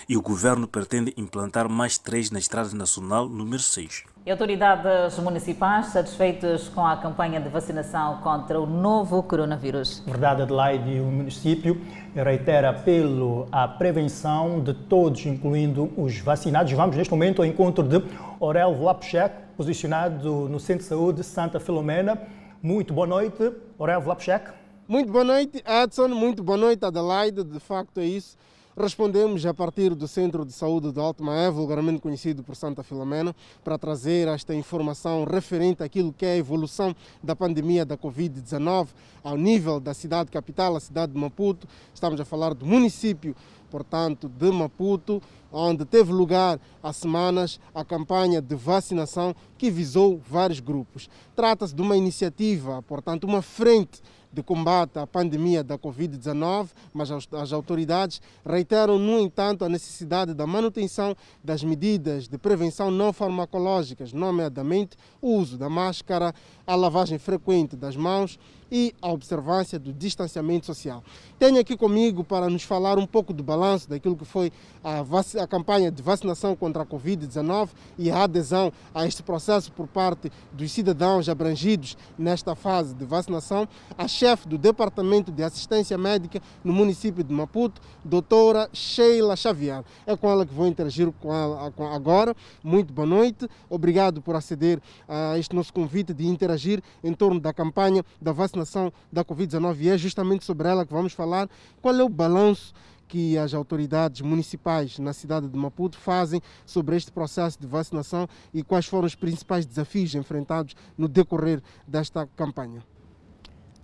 [0.08, 4.04] e o governo pretende implantar mais três na Estrada Nacional número 6.
[4.24, 10.04] E autoridades municipais satisfeitas com a campanha de vacinação contra o novo coronavírus.
[10.06, 11.82] Verdade, Adelaide, o município
[12.14, 16.72] reitera apelo à prevenção de todos, incluindo os vacinados.
[16.72, 18.04] Vamos neste momento ao encontro de
[18.40, 22.22] Aurel Vlapchek, posicionado no Centro de Saúde Santa Filomena.
[22.62, 24.52] Muito boa noite, Aurel Vlapchek.
[24.88, 26.10] Muito boa noite, Edson.
[26.10, 27.44] Muito boa noite, Adelaide.
[27.44, 28.38] De facto é isso.
[28.78, 33.36] Respondemos a partir do Centro de Saúde de Alto Maé, vulgarmente conhecido por Santa Filomena,
[33.66, 38.88] para trazer esta informação referente àquilo que é a evolução da pandemia da Covid-19
[39.22, 41.68] ao nível da cidade capital, a cidade de Maputo.
[41.94, 43.36] Estamos a falar do município,
[43.70, 50.62] portanto, de Maputo, onde teve lugar há semanas a campanha de vacinação que visou vários
[50.62, 51.10] grupos.
[51.36, 57.52] Trata-se de uma iniciativa, portanto, uma frente de combate à pandemia da Covid-19, mas as
[57.52, 64.98] autoridades reiteram, no entanto, a necessidade da manutenção das medidas de prevenção não farmacológicas, nomeadamente
[65.22, 66.34] o uso da máscara,
[66.72, 68.40] a lavagem frequente das mãos
[68.72, 71.04] e a observância do distanciamento social.
[71.38, 74.50] Tenho aqui comigo para nos falar um pouco do balanço daquilo que foi
[74.82, 75.04] a,
[75.44, 80.32] a campanha de vacinação contra a Covid-19 e a adesão a este processo por parte
[80.54, 86.72] dos cidadãos abrangidos nesta fase de vacinação, a chefe do Departamento de Assistência Médica no
[86.72, 89.84] município de Maputo, doutora Sheila Xavier.
[90.08, 92.34] É com ela que vou interagir com ela agora.
[92.64, 93.50] Muito boa noite.
[93.70, 96.61] Obrigado por aceder a este nosso convite de interagir
[97.04, 100.94] em torno da campanha da vacinação vacinação da Covid-19 e é justamente sobre ela que
[100.94, 101.50] vamos falar.
[101.82, 102.74] Qual é o balanço
[103.08, 108.64] que as autoridades municipais na cidade de Maputo fazem sobre este processo de vacinação e
[108.64, 112.82] quais foram os principais desafios enfrentados no decorrer desta campanha?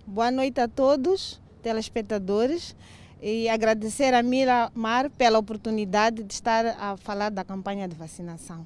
[0.06, 2.74] Boa noite a todos, telespectadores,
[3.20, 8.64] e agradecer a Mira Mar pela oportunidade de estar a falar da campanha de vacinação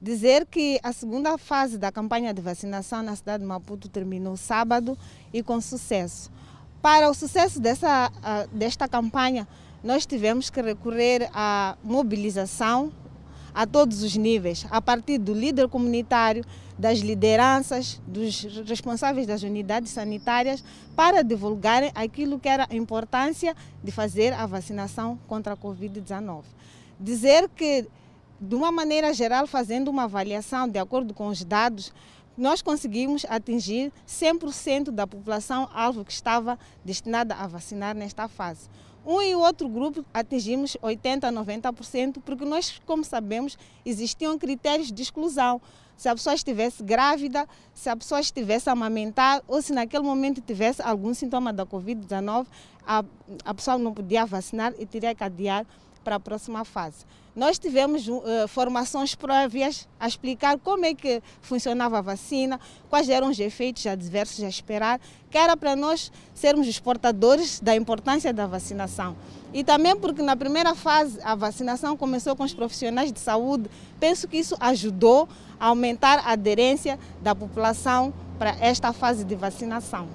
[0.00, 4.96] dizer que a segunda fase da campanha de vacinação na cidade de Maputo terminou sábado
[5.32, 6.30] e com sucesso.
[6.80, 8.10] Para o sucesso dessa,
[8.52, 9.46] desta campanha,
[9.82, 12.92] nós tivemos que recorrer à mobilização,
[13.54, 16.44] a todos os níveis, a partir do líder comunitário,
[16.78, 20.62] das lideranças, dos responsáveis das unidades sanitárias,
[20.94, 26.42] para divulgarem aquilo que era a importância de fazer a vacinação contra a Covid-19.
[27.00, 27.88] Dizer que,
[28.40, 31.92] de uma maneira geral, fazendo uma avaliação de acordo com os dados,
[32.36, 38.70] nós conseguimos atingir 100% da população alvo que estava destinada a vacinar nesta fase.
[39.04, 45.60] Um e outro grupo atingimos 80%, 90%, porque nós, como sabemos, existiam critérios de exclusão.
[45.96, 50.40] Se a pessoa estivesse grávida, se a pessoa estivesse a amamentar ou se naquele momento
[50.40, 52.46] tivesse algum sintoma da Covid-19,
[52.86, 53.04] a,
[53.44, 55.66] a pessoa não podia vacinar e teria que adiar
[56.08, 57.04] para a próxima fase.
[57.36, 63.28] Nós tivemos uh, formações prévias a explicar como é que funcionava a vacina, quais eram
[63.28, 64.98] os efeitos adversos a esperar,
[65.30, 69.14] que era para nós sermos os portadores da importância da vacinação.
[69.52, 73.68] E também porque na primeira fase a vacinação começou com os profissionais de saúde,
[74.00, 75.28] penso que isso ajudou
[75.60, 80.08] a aumentar a aderência da população para esta fase de vacinação.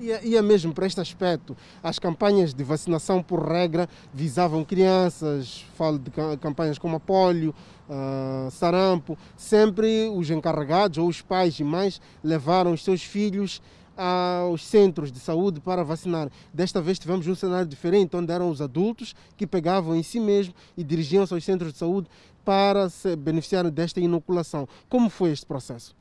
[0.00, 1.54] E é, é mesmo para este aspecto.
[1.82, 6.10] As campanhas de vacinação, por regra, visavam crianças, falo de
[6.40, 7.54] campanhas como a polio,
[7.86, 9.18] uh, sarampo.
[9.36, 13.60] Sempre os encarregados ou os pais e mães levaram os seus filhos
[13.94, 16.30] aos centros de saúde para vacinar.
[16.54, 20.54] Desta vez tivemos um cenário diferente, onde eram os adultos que pegavam em si mesmo
[20.74, 22.08] e dirigiam-se aos centros de saúde
[22.42, 24.66] para se beneficiarem desta inoculação.
[24.88, 25.99] Como foi este processo?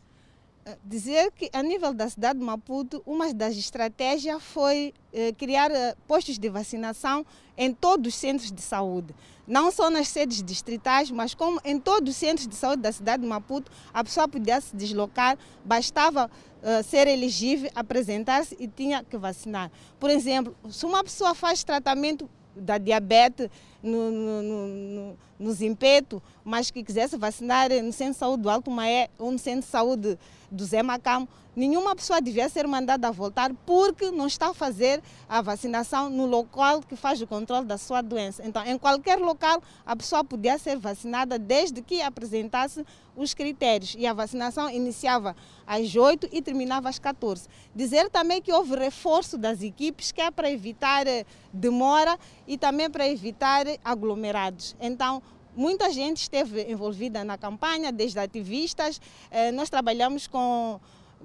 [0.83, 5.95] Dizer que a nível da cidade de Maputo, uma das estratégias foi eh, criar eh,
[6.07, 7.25] postos de vacinação
[7.57, 9.13] em todos os centros de saúde.
[9.47, 13.23] Não só nas sedes distritais, mas como em todos os centros de saúde da cidade
[13.23, 16.29] de Maputo, a pessoa podia se deslocar, bastava
[16.61, 19.71] eh, ser elegível, apresentar-se e tinha que vacinar.
[19.99, 23.49] Por exemplo, se uma pessoa faz tratamento da diabetes
[23.81, 25.17] no, no, no, no
[25.51, 29.61] Zimpeto, mas que quisesse vacinar no Centro de Saúde do Alto Maé ou no Centro
[29.61, 30.19] de Saúde
[30.51, 35.41] do Zé Macamo, nenhuma pessoa devia ser mandada voltar porque não está a fazer a
[35.41, 38.45] vacinação no local que faz o controle da sua doença.
[38.45, 43.95] Então, em qualquer local, a pessoa podia ser vacinada desde que apresentasse os critérios.
[43.97, 45.35] E a vacinação iniciava
[45.67, 47.47] às 8 e terminava às 14.
[47.75, 52.89] Dizer também que houve reforço das equipes, que é para evitar eh, demora e também
[52.89, 54.75] para evitar aglomerados.
[54.79, 55.21] Então,
[55.55, 59.01] Muita gente esteve envolvida na campanha, desde ativistas.
[59.31, 60.79] Eh, nós trabalhamos com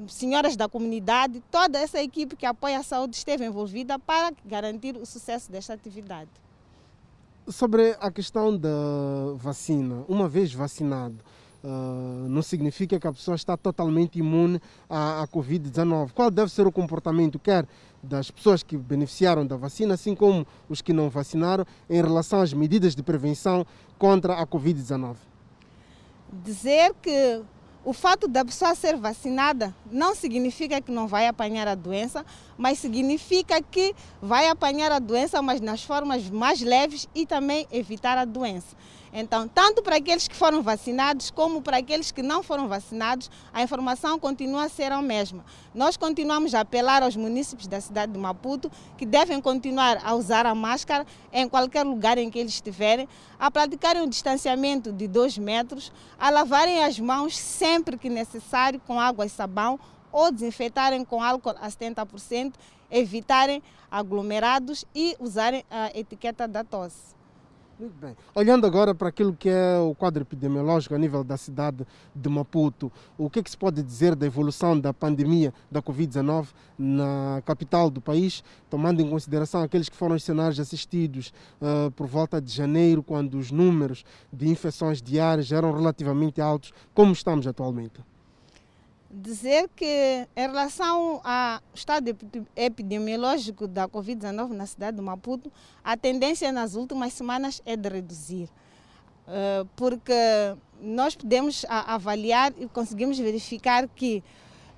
[0.08, 5.06] senhoras da comunidade, toda essa equipe que apoia a saúde esteve envolvida para garantir o
[5.06, 6.30] sucesso desta atividade.
[7.46, 8.70] Sobre a questão da
[9.36, 11.18] vacina, uma vez vacinado,
[11.66, 16.12] Uh, não significa que a pessoa está totalmente imune à Covid-19.
[16.12, 17.66] Qual deve ser o comportamento, quer
[18.04, 22.52] das pessoas que beneficiaram da vacina, assim como os que não vacinaram, em relação às
[22.52, 23.66] medidas de prevenção
[23.98, 25.16] contra a Covid-19?
[26.44, 27.42] Dizer que
[27.84, 32.24] o fato da pessoa ser vacinada não significa que não vai apanhar a doença,
[32.56, 38.16] mas significa que vai apanhar a doença, mas nas formas mais leves e também evitar
[38.16, 38.74] a doença.
[39.16, 43.62] Então, tanto para aqueles que foram vacinados como para aqueles que não foram vacinados, a
[43.62, 45.44] informação continua a ser a mesma.
[45.72, 50.46] Nós continuamos a apelar aos municípios da cidade de Maputo que devem continuar a usar
[50.46, 55.38] a máscara em qualquer lugar em que eles estiverem, a praticarem o distanciamento de dois
[55.38, 59.78] metros, a lavarem as mãos sempre que necessário com água e sabão
[60.10, 62.54] ou desinfetarem com álcool a 70%,
[62.90, 67.13] evitarem aglomerados e usarem a etiqueta da tosse.
[67.78, 68.16] Muito bem.
[68.34, 71.84] Olhando agora para aquilo que é o quadro epidemiológico a nível da cidade
[72.14, 76.48] de Maputo, o que, é que se pode dizer da evolução da pandemia da Covid-19
[76.78, 82.06] na capital do país, tomando em consideração aqueles que foram os cenários assistidos uh, por
[82.06, 88.00] volta de janeiro, quando os números de infecções diárias eram relativamente altos, como estamos atualmente?
[89.14, 92.16] Dizer que, em relação ao estado
[92.56, 98.48] epidemiológico da Covid-19 na cidade de Maputo, a tendência nas últimas semanas é de reduzir.
[99.26, 100.12] Eh, porque
[100.80, 104.22] nós podemos avaliar e conseguimos verificar que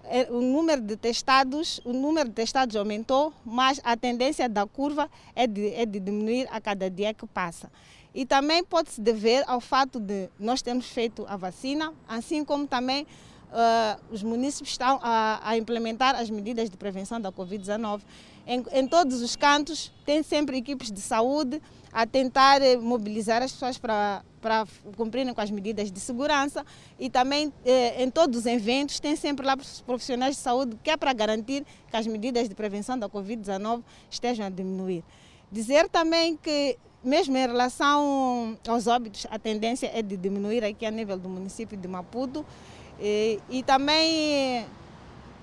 [0.05, 5.11] eh, o número de testados, o número de testados aumentou, mas a tendência da curva
[5.35, 7.71] é de, é de diminuir a cada dia que passa.
[8.15, 13.07] E também pode-se dever ao fato de nós termos feito a vacina, assim como também
[13.53, 18.03] uh, os municípios estão a, a, implementar as medidas de prevenção da Covid-19.
[18.47, 21.61] Em, em, todos os cantos, tem sempre equipes de saúde
[21.93, 26.65] a tentar eh, mobilizar as pessoas para, para cumprirem com as medidas de segurança
[26.99, 30.97] e também eh, em todos os eventos tem sempre lá profissionais de saúde que é
[30.97, 35.03] para garantir que as medidas de prevenção da Covid-19 estejam a diminuir.
[35.51, 40.91] Dizer também que mesmo em relação aos óbitos, a tendência é de diminuir aqui a
[40.91, 42.45] nível do município de Maputo.
[43.01, 44.67] E, e também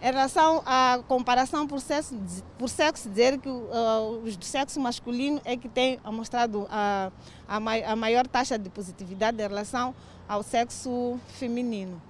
[0.04, 2.20] em relação à comparação por sexo,
[2.58, 7.10] por sexo dizer que uh, os do sexo masculino é que tem mostrado a,
[7.48, 9.96] a, a maior taxa de positividade em relação
[10.28, 12.02] ao sexo feminino.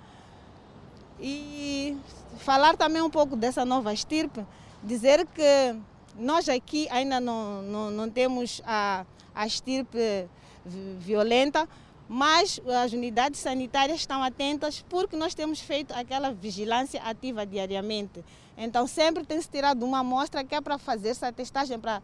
[1.19, 1.95] E
[2.39, 4.43] falar também um pouco dessa nova estirpe,
[4.81, 5.75] dizer que
[6.17, 10.27] nós aqui ainda não, não, não temos a, a estirpe
[10.65, 11.67] violenta,
[12.07, 18.23] mas as unidades sanitárias estão atentas porque nós temos feito aquela vigilância ativa diariamente.
[18.57, 22.01] Então sempre tem se tirado uma amostra que é para fazer essa testagem, para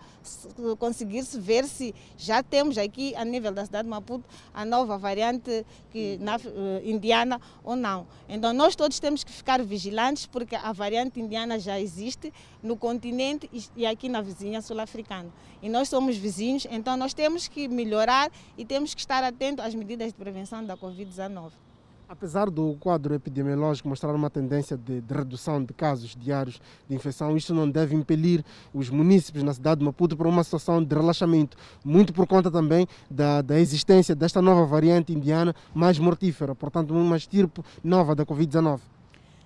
[0.77, 4.97] conseguir -se ver se já temos aqui a nível da cidade de Maputo a nova
[4.97, 6.39] variante que, na, uh,
[6.83, 8.07] indiana ou não.
[8.27, 12.33] Então nós todos temos que ficar vigilantes porque a variante indiana já existe
[12.63, 15.29] no continente e aqui na vizinha sul-africana.
[15.61, 19.75] E nós somos vizinhos, então nós temos que melhorar e temos que estar atentos às
[19.75, 21.68] medidas de prevenção da Covid-19.
[22.11, 27.37] Apesar do quadro epidemiológico mostrar uma tendência de, de, redução de casos diários de infecção,
[27.37, 28.43] isto não deve impelir
[28.73, 31.55] os municípios na cidade de Maputo para uma situação de relaxamento,
[31.85, 37.15] muito por conta também da, da existência desta nova variante indiana mais mortífera, portanto, uma
[37.15, 38.79] estirpe nova da Covid-19.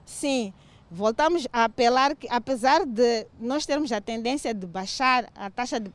[0.06, 0.54] Sim,
[0.90, 5.92] voltamos a apelar que, apesar de nós termos a tendência de baixar a taxa de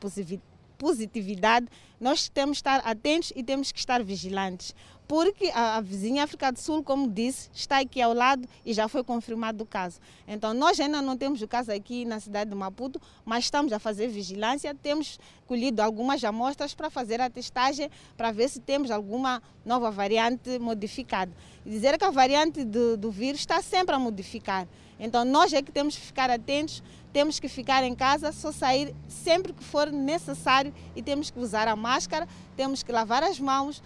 [0.77, 1.65] positividade,
[1.99, 4.75] nós temos que estar atentos e temos que estar vigilantes,
[5.09, 9.03] porque a, vizinha África do Sul, como disse, está aqui ao lado e já foi
[9.03, 9.99] confirmado o caso.
[10.27, 13.79] Então, nós ainda não temos o caso aqui na cidade de Maputo, mas estamos a
[13.79, 19.41] fazer vigilância, temos colhido algumas amostras para fazer a testagem, para ver se temos alguma
[19.65, 21.31] nova variante modificada.
[21.65, 24.67] E dizer que a variante do, do vírus está sempre a modificar.
[24.99, 28.93] Então, nós é que temos que ficar atentos, temos que ficar em casa, só sair
[29.07, 33.81] sempre que for necessário e temos que usar a máscara, temos que lavar as mãos,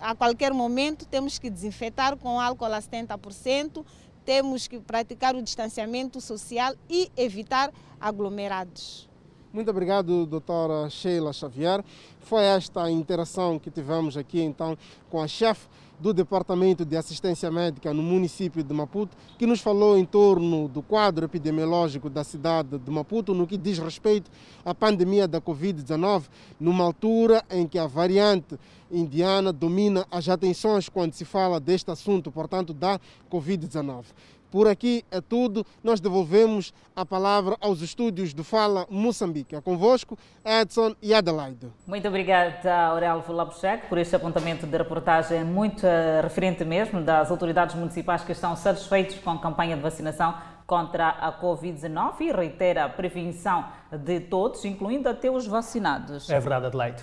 [0.00, 3.84] a qualquer momento temos que desinfetar com álcool a 70%,
[4.24, 9.08] temos que praticar o distanciamento social e evitar aglomerados.
[9.52, 11.82] Muito obrigado, doutora Sheila Xavier.
[12.20, 14.76] Foi esta a interação que tivemos aqui então
[15.08, 15.66] com a chefe
[15.98, 20.82] do Departamento de Assistência Médica no município de Maputo, que nos falou em torno do
[20.82, 24.30] quadro epidemiológico da cidade de Maputo no que diz respeito
[24.64, 26.24] à pandemia da Covid-19,
[26.60, 28.58] numa altura em que a variante
[28.90, 32.98] indiana domina as atenções quando se fala deste assunto, portanto, da
[33.30, 34.04] Covid-19.
[34.50, 35.64] Por aqui é tudo.
[35.82, 39.54] Nós devolvemos a palavra aos estúdios do Fala Moçambique.
[39.54, 41.68] É convosco, Edson e Adelaide.
[41.86, 47.74] Muito obrigada, Aurelio Labuchek, por este apontamento de reportagem muito uh, referente mesmo das autoridades
[47.74, 50.34] municipais que estão satisfeitos com a campanha de vacinação
[50.66, 56.28] contra a Covid-19 e reitera a prevenção de todos, incluindo até os vacinados.
[56.28, 57.02] É verdade, Adelaide.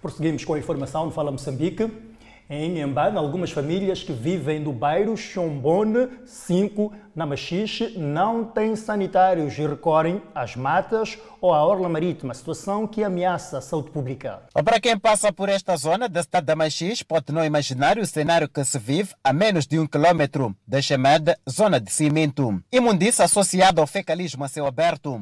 [0.00, 2.15] Prosseguimos com a informação no Fala Moçambique.
[2.48, 9.58] Em Embana, algumas famílias que vivem no bairro Chombone 5, na Machixe, não têm sanitários
[9.58, 14.42] e recorrem às matas ou à orla marítima, situação que ameaça a saúde pública.
[14.54, 18.48] Para quem passa por esta zona da cidade da Machixe, pode não imaginar o cenário
[18.48, 22.62] que se vive a menos de um quilômetro da chamada zona de cimento.
[22.70, 25.20] Imundiça associada ao fecalismo a céu aberto.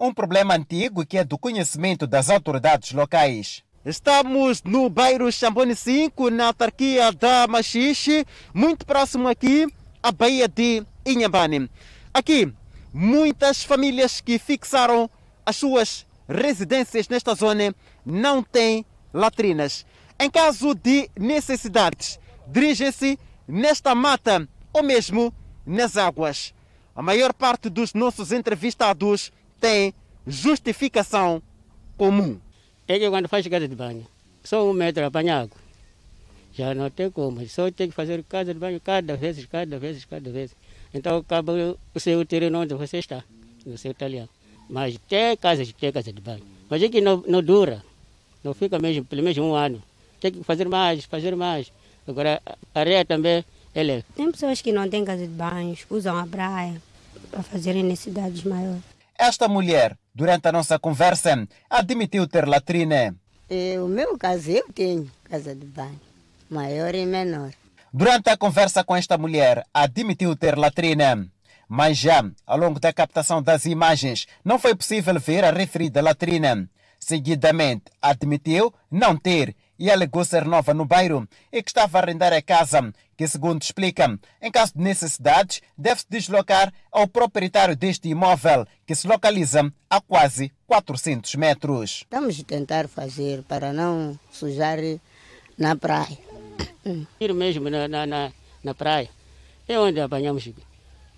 [0.00, 3.62] Um problema antigo que é do conhecimento das autoridades locais.
[3.84, 8.24] Estamos no bairro Chambone 5, na autarquia da Machixe,
[8.54, 9.66] muito próximo aqui
[10.00, 11.68] à Baía de Inhambane.
[12.14, 12.52] Aqui,
[12.94, 15.10] muitas famílias que fixaram
[15.44, 17.74] as suas residências nesta zona
[18.06, 19.84] não têm latrinas.
[20.16, 23.18] Em caso de necessidades, dirigem-se
[23.48, 25.34] nesta mata ou mesmo
[25.66, 26.54] nas águas.
[26.94, 29.92] A maior parte dos nossos entrevistados tem
[30.24, 31.42] justificação
[31.96, 32.38] comum.
[32.92, 34.06] É que quando faz casa de banho,
[34.44, 35.56] só um metro apanha água.
[36.52, 40.04] Já não tem como, só tem que fazer casa de banho cada vez, cada vez,
[40.04, 40.54] cada vez.
[40.92, 41.54] Então acaba
[41.94, 43.24] o seu terreno onde você está,
[43.64, 44.28] no seu talhão.
[44.68, 46.42] Mas tem casas, tem casa de banho.
[46.68, 47.82] Mas é que não, não dura,
[48.44, 49.82] não fica mesmo, pelo menos um ano.
[50.20, 51.72] Tem que fazer mais, fazer mais.
[52.06, 53.42] Agora a areia também,
[53.74, 54.02] é.
[54.14, 56.82] Tem pessoas que não têm casa de banho, usam a praia
[57.30, 58.82] para fazerem necessidades maiores.
[59.18, 63.14] Esta mulher, durante a nossa conversa, admitiu ter latrina.
[63.48, 66.00] É, o meu caso, eu tenho casa de banho,
[66.48, 67.50] maior e menor.
[67.92, 71.28] Durante a conversa com esta mulher, admitiu ter latrina.
[71.68, 76.68] Mas já, ao longo da captação das imagens, não foi possível ver a referida latrina.
[76.98, 82.32] Seguidamente, admitiu não ter e alegou ser nova no bairro e que estava a arrendar
[82.32, 82.92] a casa,
[83.22, 89.06] que segundo explica, em caso de necessidades, deve-se deslocar ao proprietário deste imóvel, que se
[89.06, 92.00] localiza a quase 400 metros.
[92.02, 94.78] Estamos a tentar fazer para não sujar
[95.56, 96.18] na praia.
[97.20, 98.32] Ir mesmo na, na, na,
[98.64, 99.08] na praia.
[99.68, 100.50] É onde apanhamos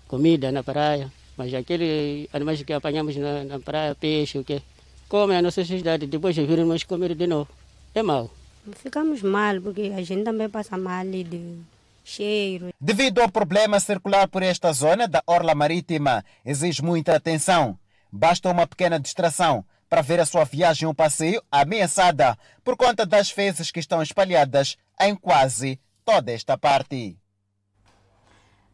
[0.07, 1.11] comida na praia.
[1.35, 4.61] Mas aquele animais que apanhamos na, na praia, peixe, o quê?
[5.09, 7.49] Comem a nossa sociedade, depois viram nós comer de novo.
[7.95, 8.29] É mau.
[8.73, 11.65] Ficamos mal, porque a gente também passa mal de
[12.05, 12.69] cheiro.
[12.79, 17.77] Devido ao problema circular por esta zona da orla marítima, exige muita atenção.
[18.11, 23.29] Basta uma pequena distração para ver a sua viagem ou passeio ameaçada por conta das
[23.29, 27.17] fezes que estão espalhadas em quase toda esta parte.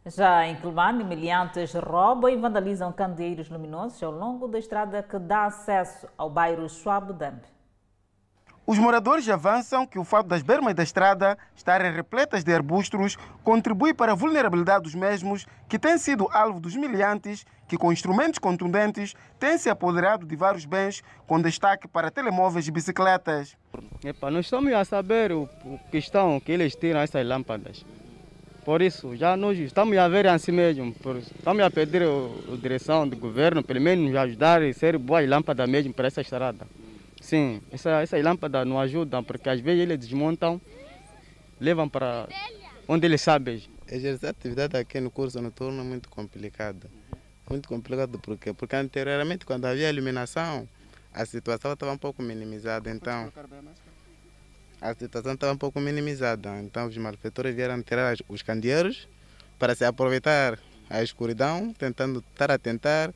[0.06, 5.46] Já em Quelimane, miliantes roubam e vandalizam candeeiros luminosos ao longo da estrada que dá
[5.46, 7.44] acesso ao bairro Schwabudamp.
[8.72, 13.94] Os moradores avançam que o fato das bermas da estrada estarem repletas de arbustos contribui
[13.94, 19.14] para a vulnerabilidade dos mesmos, que têm sido alvo dos miliantes que, com instrumentos contundentes,
[19.38, 23.58] têm se apoderado de vários bens, com destaque para telemóveis e bicicletas.
[24.06, 27.86] Epa, nós estamos a saber o, o questão que eles tiram essas lâmpadas.
[28.64, 30.94] Por isso, já nós estamos a ver assim mesmo.
[30.94, 35.28] Por, estamos a pedir a, direção do governo, pelo menos, nos ajudar a ser boas
[35.28, 36.66] lâmpadas mesmo para essa estrada.
[37.32, 40.60] Sim, essa, essas lâmpadas não ajudam, porque às vezes eles desmontam,
[41.62, 42.28] levam para
[42.86, 43.64] onde eles sabem.
[43.88, 46.92] Exercer atividade aqui no curso noturno é muito complicado.
[47.50, 50.68] Muito complicado porque, porque anteriormente, quando havia iluminação,
[51.14, 52.92] a situação estava um pouco minimizada.
[52.92, 53.32] Então,
[54.82, 56.60] a situação estava um pouco minimizada.
[56.60, 59.08] Então, os malfeitores vieram tirar os candeeiros
[59.58, 60.60] para se aproveitar
[60.90, 63.14] a escuridão, tentando estar a tentar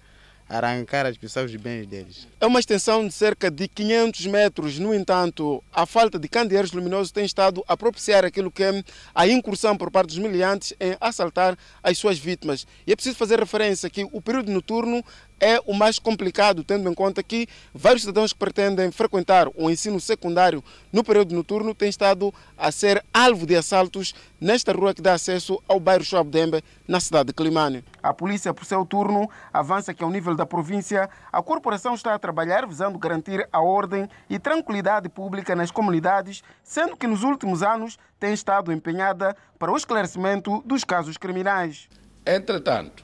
[0.48, 2.28] arrancar as pessoas os bens deles.
[2.40, 4.80] É uma extensão de cerca de 500 metros.
[4.80, 8.84] No entanto, a falta de candeeiros luminosos tem estado a propiciar aquilo que é
[9.14, 12.68] a incursão por parte dos miliantes em assaltar as suas vítimas.
[12.86, 15.04] E é preciso fazer referência que o período noturno
[15.40, 20.00] é o mais complicado, tendo em conta que vários cidadãos que pretendem frequentar o ensino
[20.00, 25.14] secundário no período noturno têm estado a ser alvo de assaltos nesta rua que dá
[25.14, 27.84] acesso ao bairro Chuabdembe, na cidade de Climane.
[28.06, 32.20] A polícia, por seu turno, avança que ao nível da província, a corporação está a
[32.20, 37.98] trabalhar visando garantir a ordem e tranquilidade pública nas comunidades, sendo que nos últimos anos
[38.20, 41.90] tem estado empenhada para o esclarecimento dos casos criminais.
[42.24, 43.04] Entretanto,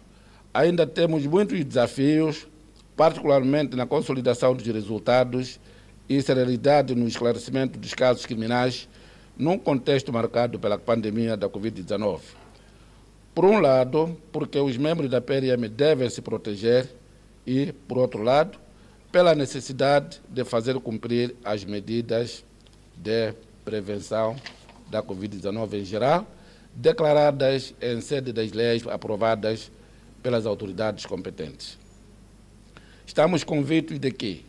[0.54, 2.48] ainda temos muitos desafios,
[2.96, 5.60] particularmente na consolidação dos resultados
[6.08, 8.88] e celeridade no esclarecimento dos casos criminais
[9.36, 12.41] num contexto marcado pela pandemia da Covid-19.
[13.34, 16.90] Por um lado, porque os membros da PRM devem se proteger
[17.48, 18.60] e, por outro lado,
[19.10, 22.44] pela necessidade de fazer cumprir as medidas
[22.96, 24.36] de prevenção
[24.90, 26.28] da Covid-19 em geral,
[26.76, 29.72] declaradas em sede das leis aprovadas
[30.22, 31.78] pelas autoridades competentes.
[33.06, 34.46] Estamos convictos de que,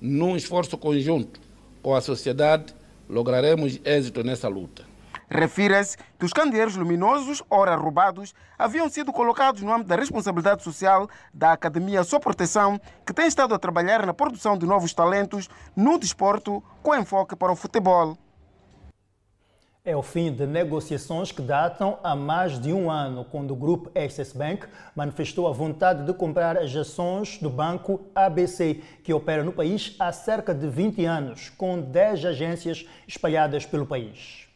[0.00, 1.40] num esforço conjunto
[1.82, 2.74] com a sociedade,
[3.08, 4.89] lograremos êxito nessa luta.
[5.32, 11.08] Refira-se que os candeeiros luminosos, ora roubados, haviam sido colocados no âmbito da responsabilidade social
[11.32, 16.00] da Academia Sua Proteção, que tem estado a trabalhar na produção de novos talentos no
[16.00, 18.18] desporto com enfoque para o futebol.
[19.84, 23.88] É o fim de negociações que datam há mais de um ano, quando o grupo
[23.96, 24.66] Access Bank
[24.96, 30.10] manifestou a vontade de comprar as ações do banco ABC, que opera no país há
[30.10, 34.49] cerca de 20 anos, com 10 agências espalhadas pelo país.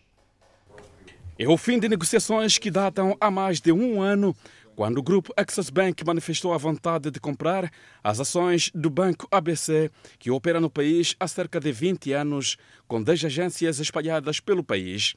[1.37, 4.37] É o fim de negociações que datam há mais de um ano,
[4.77, 7.73] quando o grupo Access Bank manifestou a vontade de comprar
[8.05, 12.57] as ações do Banco ABC, que opera no país há cerca de 20 anos,
[12.87, 15.17] com 10 agências espalhadas pelo país.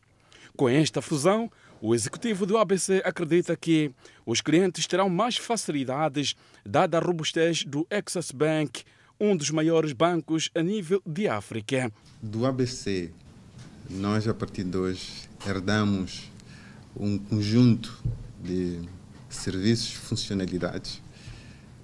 [0.56, 3.92] Com esta fusão, o executivo do ABC acredita que
[4.26, 6.34] os clientes terão mais facilidades,
[6.66, 8.84] dada a robustez do Access Bank,
[9.20, 11.92] um dos maiores bancos a nível de África.
[12.24, 13.12] Do ABC,
[13.90, 16.30] nós a partir de hoje herdamos
[16.96, 17.98] um conjunto
[18.44, 18.82] de
[19.30, 21.02] serviços, funcionalidades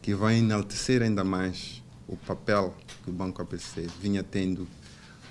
[0.02, 4.68] que vai enaltecer ainda mais o papel que o Banco ABC vinha tendo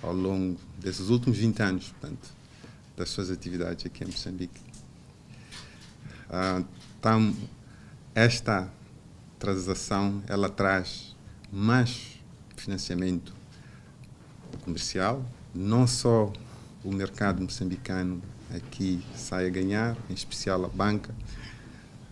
[0.02, 2.28] ao longo desses últimos 20 anos, portanto,
[2.96, 4.60] das suas atividades aqui em Moçambique.
[6.30, 6.62] Ah,
[7.00, 7.36] tam,
[8.14, 8.72] esta
[9.38, 11.14] transação ela traz
[11.52, 12.18] mais
[12.56, 13.34] financiamento
[14.64, 15.22] comercial,
[15.54, 16.32] não só
[16.84, 18.22] o mercado moçambicano
[18.54, 21.14] aqui sai a ganhar, em especial a banca,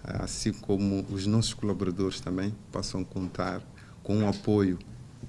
[0.02, 3.62] assim como os nossos colaboradores também possam contar
[4.02, 4.78] com um apoio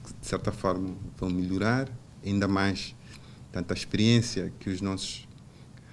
[0.04, 1.90] que, de certa forma, vão melhorar
[2.26, 2.96] ainda mais
[3.52, 5.28] tanto a experiência que os nossos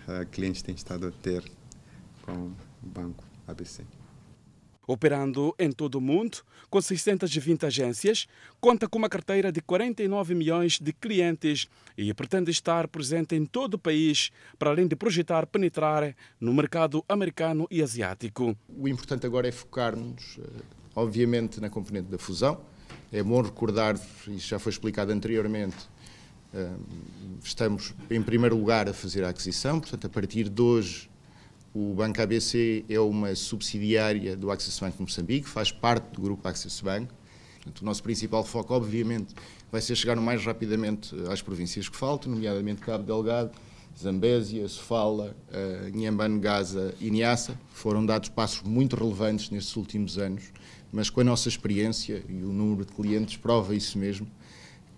[0.07, 1.42] uh, clientes têm estado a ter
[2.22, 3.97] com o Banco ABC.
[4.89, 6.39] Operando em todo o mundo,
[6.70, 8.26] com 620 agências,
[8.59, 13.74] conta com uma carteira de 49 milhões de clientes e pretende estar presente em todo
[13.74, 18.57] o país, para além de projetar penetrar no mercado americano e asiático.
[18.66, 20.62] O importante agora é focar-nos, eh,
[20.97, 22.59] obviamente, na componente da fusão.
[23.12, 23.95] É bom recordar,
[24.28, 25.76] isso já foi explicado anteriormente,
[26.55, 26.72] eh,
[27.45, 31.11] estamos em primeiro lugar a fazer a aquisição, portanto, a partir de hoje
[31.74, 36.82] o Banco ABC é uma subsidiária do Access Bank Moçambique, faz parte do grupo Access
[36.82, 37.08] Bank.
[37.56, 39.34] Portanto, o nosso principal foco, obviamente,
[39.70, 43.50] vai ser chegar o mais rapidamente às províncias que faltam, nomeadamente Cabo Delgado,
[44.00, 47.58] Zambésia, Sofala, uh, Inhambane, Gaza e Niassa.
[47.68, 50.44] Foram dados passos muito relevantes nestes últimos anos,
[50.90, 54.26] mas com a nossa experiência e o número de clientes prova isso mesmo,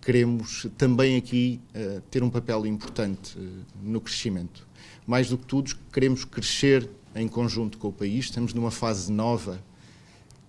[0.00, 4.69] queremos também aqui uh, ter um papel importante uh, no crescimento
[5.10, 8.26] mais do que tudo, queremos crescer em conjunto com o país.
[8.26, 9.60] Estamos numa fase nova,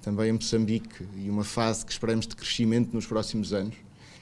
[0.03, 3.73] também em Moçambique, e uma fase que esperamos de crescimento nos próximos anos.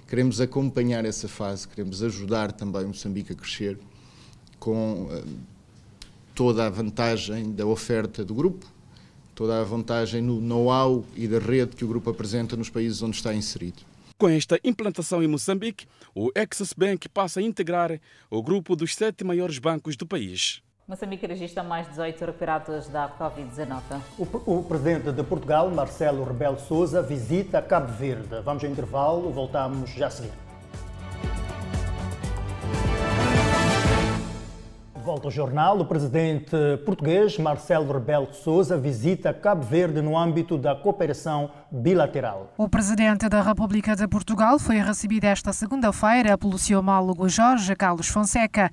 [0.08, 3.78] Queremos acompanhar essa fase, queremos ajudar também Moçambique a crescer
[4.58, 5.26] com uh,
[6.34, 8.66] toda a vantagem da oferta do grupo,
[9.36, 13.18] toda a vantagem no know-how e da rede que o grupo apresenta nos países onde
[13.18, 13.89] está inserido.
[14.20, 19.24] Com esta implantação em Moçambique, o Access Bank passa a integrar o grupo dos sete
[19.24, 20.62] maiores bancos do país.
[20.86, 24.02] Moçambique registra mais 18 recuperados da Covid-19.
[24.18, 28.42] O, o, presidente de Portugal, Marcelo Rebelo Sousa, visita Cabo Verde.
[28.44, 30.49] Vamos ao intervalo, voltamos já a seguir.
[35.04, 35.80] Volta ao jornal.
[35.80, 42.54] O presidente português Marcelo Rebelo de Sousa visita Cabo Verde no âmbito da cooperação bilateral.
[42.58, 48.08] O presidente da República de Portugal foi recebido esta segunda-feira pelo seu homólogo Jorge Carlos
[48.08, 48.70] Fonseca.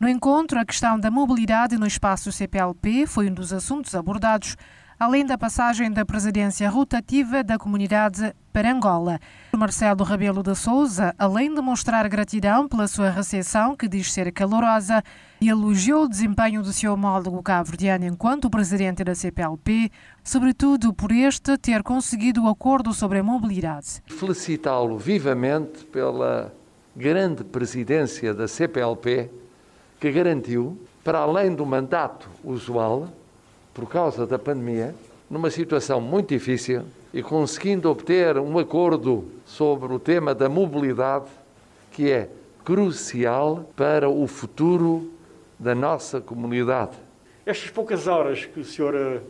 [0.00, 4.56] No encontro, a questão da mobilidade no espaço CPLP foi um dos assuntos abordados
[4.98, 9.20] além da passagem da presidência rotativa da comunidade para Angola.
[9.56, 15.02] Marcelo Rebelo de Souza, além de mostrar gratidão pela sua recepção, que diz ser calorosa,
[15.40, 19.92] e elogiou o desempenho do seu homólogo cabo-verdiano enquanto presidente da CPLP,
[20.24, 24.02] sobretudo por este ter conseguido o acordo sobre a mobilidade.
[24.06, 26.52] Felicitá-lo vivamente pela
[26.96, 29.30] grande presidência da CPLP,
[30.00, 33.08] que garantiu, para além do mandato usual,
[33.78, 34.92] por causa da pandemia,
[35.30, 36.82] numa situação muito difícil
[37.14, 41.26] e conseguindo obter um acordo sobre o tema da mobilidade,
[41.92, 42.28] que é
[42.64, 45.12] crucial para o futuro
[45.56, 46.96] da nossa comunidade.
[47.46, 49.22] Estas poucas horas que o senhor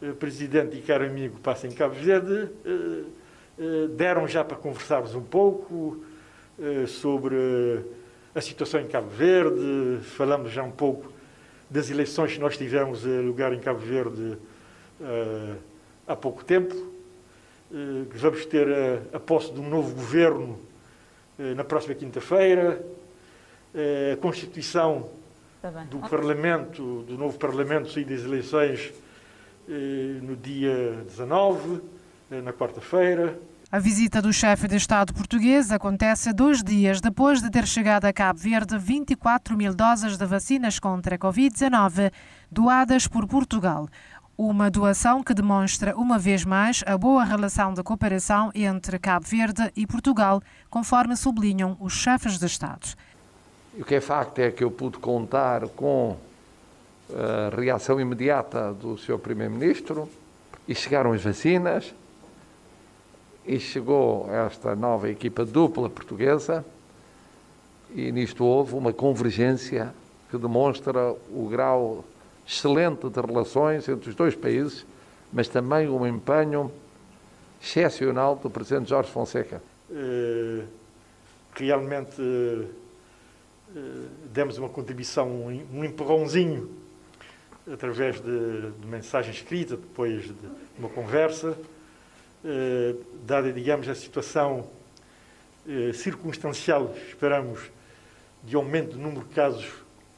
[0.00, 5.22] uh, presidente e caro amigo passa em Cabo Verde uh, deram já para conversarmos um
[5.22, 6.04] pouco
[6.86, 7.84] sobre
[8.34, 11.15] a situação em Cabo Verde, falamos já um pouco
[11.68, 14.38] das eleições que nós tivemos lugar em Cabo Verde
[15.00, 15.56] uh,
[16.06, 16.74] há pouco tempo.
[16.74, 20.58] Uh, vamos ter a, a, posse de um novo governo
[21.38, 22.84] uh, na próxima quinta-feira.
[24.12, 25.10] a constituição
[25.60, 28.92] tá do Parlamento, do novo Parlamento e das eleições
[30.22, 31.80] no dia 19,
[32.30, 33.36] na quarta-feira.
[33.76, 38.12] A visita do chefe de Estado português acontece dois dias depois de ter chegado a
[38.12, 42.10] Cabo Verde 24 mil doses de vacinas contra a Covid-19
[42.50, 43.86] doadas por Portugal.
[44.34, 49.70] Uma doação que demonstra, uma vez mais, a boa relação de cooperação entre Cabo Verde
[49.76, 52.96] e Portugal, conforme sublinham os chefes de Estado.
[53.78, 56.16] O que é facto é que eu pude contar com
[57.12, 59.18] a reação imediata do Sr.
[59.18, 60.08] Primeiro-Ministro
[60.66, 61.92] e chegaram as vacinas
[63.46, 66.64] e chegou esta nova equipa dupla portuguesa
[67.94, 69.94] e nisto houve uma convergência
[70.30, 72.04] que demonstra o grau
[72.46, 74.84] excelente de relações entre os dois países,
[75.32, 76.70] mas também um empenho
[77.62, 79.62] excepcional do Presidente Jorge Fonseca.
[79.90, 80.64] Uh,
[81.54, 82.68] realmente uh,
[84.32, 85.28] demos uma contribuição,
[85.72, 86.68] um empurrãozinho,
[87.72, 90.34] através de, de mensagem escrita, depois de
[90.78, 91.75] uma conversa, eh,
[93.24, 94.66] dada, digamos, a situação
[95.68, 97.60] eh, circunstancial, esperamos,
[98.44, 99.66] de aumento do número de casos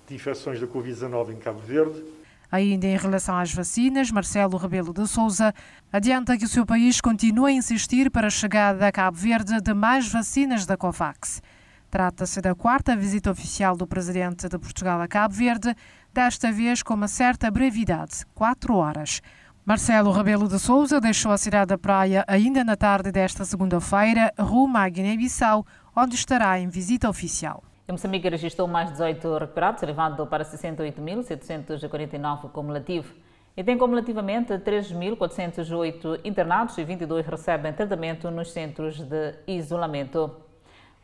[0.06, 2.04] de infecções da Covid-19 em Cabo Verde.
[2.52, 5.54] Ainda em relação às vacinas, Marcelo Rebelo de Souza
[5.90, 9.72] adianta que o seu país continua a insistir para a chegada a Cabo Verde de
[9.72, 11.42] mais vacinas da COVAX.
[11.90, 15.74] Trata-se da quarta visita oficial do presidente de Portugal a Cabo Verde,
[16.12, 19.22] desta vez com uma certa brevidade, quatro horas.
[19.68, 24.78] Marcelo Rebelo de Souza deixou a cidade da Praia ainda na tarde desta segunda-feira, rumo
[24.78, 25.62] à Guiné-Bissau,
[25.94, 27.62] onde estará em visita oficial.
[27.86, 33.12] Moçambique registrou mais 18 recuperados, elevando para 68.749 cumulativo.
[33.54, 40.34] E tem cumulativamente 3.408 internados e 22 recebem tratamento nos centros de isolamento.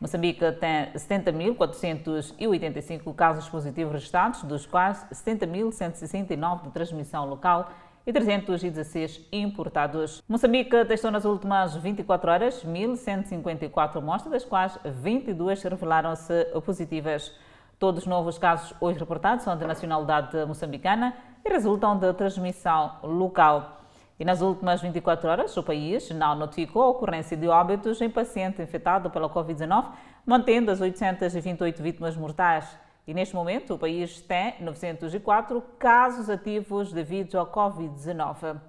[0.01, 7.69] Moçambique tem 70.485 casos positivos registrados, dos quais 70.169 de transmissão local
[8.05, 10.21] e 316 importados.
[10.27, 17.33] Moçambique testou nas últimas 24 horas 1.154 amostras, das quais 22 revelaram-se positivas.
[17.79, 23.81] Todos os novos casos hoje reportados são de nacionalidade moçambicana e resultam de transmissão local.
[24.17, 28.61] E nas últimas 24 horas, o país não notificou a ocorrência de óbitos em paciente
[28.61, 29.89] infectado pela Covid-19,
[30.25, 32.84] mantendo as 828 vítimas mortais.
[33.07, 38.59] E neste momento, o país tem 904 casos ativos devido ao Covid-19.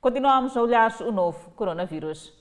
[0.00, 2.32] Continuamos a olhar o novo coronavírus.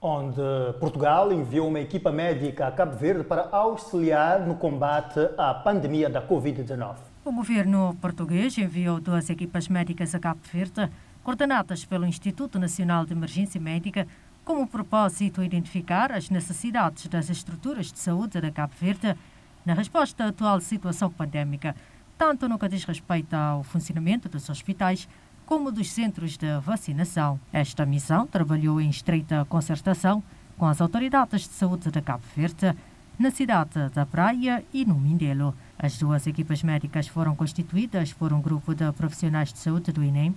[0.00, 0.40] Onde
[0.78, 6.22] Portugal enviou uma equipa médica a Cabo Verde para auxiliar no combate à pandemia da
[6.22, 6.96] Covid-19.
[7.24, 10.88] O governo português enviou duas equipas médicas a Cabo Verde
[11.24, 14.06] coordenadas pelo Instituto Nacional de Emergência Médica,
[14.44, 19.16] com o propósito de identificar as necessidades das estruturas de saúde da Cabo Verde
[19.64, 21.74] na resposta à atual situação pandémica,
[22.18, 25.08] tanto no que diz respeito ao funcionamento dos hospitais
[25.46, 27.38] como dos centros de vacinação.
[27.52, 30.22] Esta missão trabalhou em estreita concertação
[30.56, 32.74] com as autoridades de saúde da Cabo Verde,
[33.18, 35.54] na cidade da Praia e no Mindelo.
[35.78, 40.34] As duas equipas médicas foram constituídas por um grupo de profissionais de saúde do INEM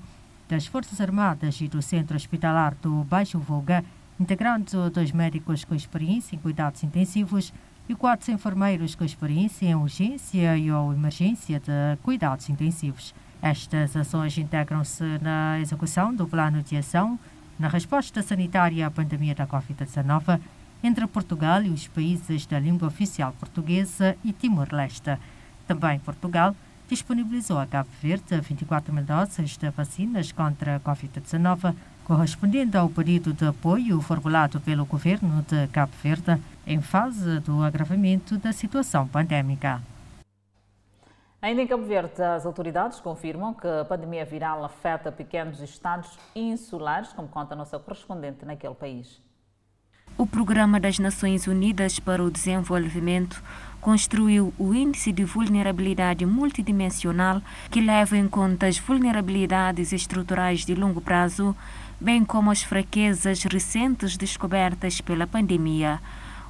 [0.47, 3.83] das Forças Armadas e do Centro Hospitalar do Baixo Volga,
[4.19, 7.53] integrando dois médicos com experiência em cuidados intensivos
[7.89, 13.13] e quatro enfermeiros com experiência em urgência e ou emergência de cuidados intensivos.
[13.41, 17.19] Estas ações integram-se na execução do plano de ação
[17.57, 20.39] na resposta sanitária à pandemia da Covid-19
[20.83, 25.17] entre Portugal e os países da língua oficial portuguesa e Timor-Leste.
[25.67, 26.55] Também Portugal
[26.87, 31.75] disponibilizou a Cabo Verde 24 mil doses de vacinas contra a Covid-19,
[32.07, 38.37] correspondendo ao pedido de apoio formulado pelo governo de Cabo Verde em fase do agravamento
[38.37, 39.81] da situação pandémica.
[41.41, 47.11] Ainda em Cabo Verde, as autoridades confirmam que a pandemia viral afeta pequenos estados insulares,
[47.11, 49.21] como conta a nossa correspondente naquele país.
[50.17, 53.43] O Programa das Nações Unidas para o Desenvolvimento
[53.81, 61.01] construiu o Índice de Vulnerabilidade Multidimensional, que leva em conta as vulnerabilidades estruturais de longo
[61.01, 61.55] prazo,
[61.99, 65.99] bem como as fraquezas recentes descobertas pela pandemia.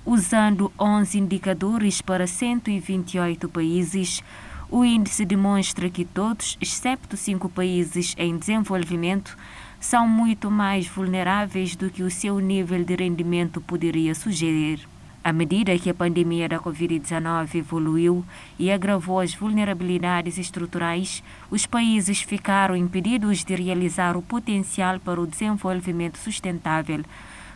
[0.05, 4.23] Usando 11 indicadores para 128 países,
[4.69, 9.37] o índice demonstra que todos, exceto cinco países em desenvolvimento,
[9.79, 14.87] são muito mais vulneráveis do que o seu nível de rendimento poderia sugerir.
[15.28, 18.23] À medida que a pandemia da Covid-19 evoluiu
[18.57, 21.21] e agravou as vulnerabilidades estruturais,
[21.51, 27.03] os países ficaram impedidos de realizar o potencial para o desenvolvimento sustentável.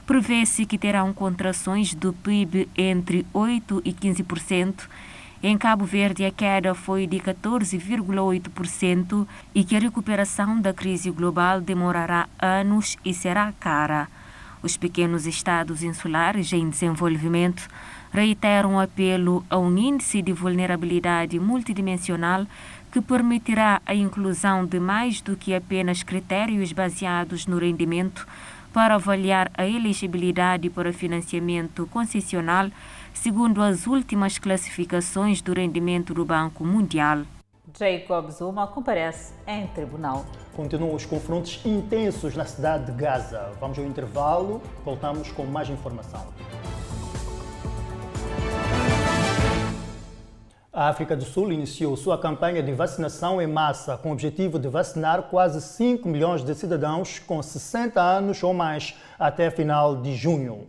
[0.06, 4.90] Prevê-se que terão contrações do PIB entre 8% e 15%.
[5.42, 11.62] Em Cabo Verde, a queda foi de 14,8% e que a recuperação da crise global
[11.62, 14.10] demorará anos e será cara.
[14.64, 17.68] Os pequenos estados insulares em desenvolvimento
[18.14, 22.46] reiteram o apelo a um índice de vulnerabilidade multidimensional
[22.92, 28.28] que permitirá a inclusão de mais do que apenas critérios baseados no rendimento
[28.72, 32.70] para avaliar a elegibilidade para financiamento concessional
[33.14, 37.26] segundo as últimas classificações do rendimento do Banco Mundial.
[37.78, 40.26] Jacob Zuma comparece em tribunal.
[40.56, 43.52] Continuam os confrontos intensos na cidade de Gaza.
[43.60, 46.26] Vamos ao intervalo, voltamos com mais informação.
[50.74, 54.70] A África do Sul iniciou sua campanha de vacinação em massa com o objetivo de
[54.70, 60.68] vacinar quase 5 milhões de cidadãos com 60 anos ou mais até final de junho.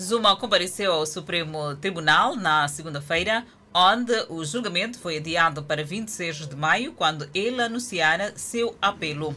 [0.00, 6.54] Zuma compareceu ao Supremo Tribunal na segunda-feira, onde o julgamento foi adiado para 26 de
[6.54, 9.34] maio, quando ele anunciara seu apelo.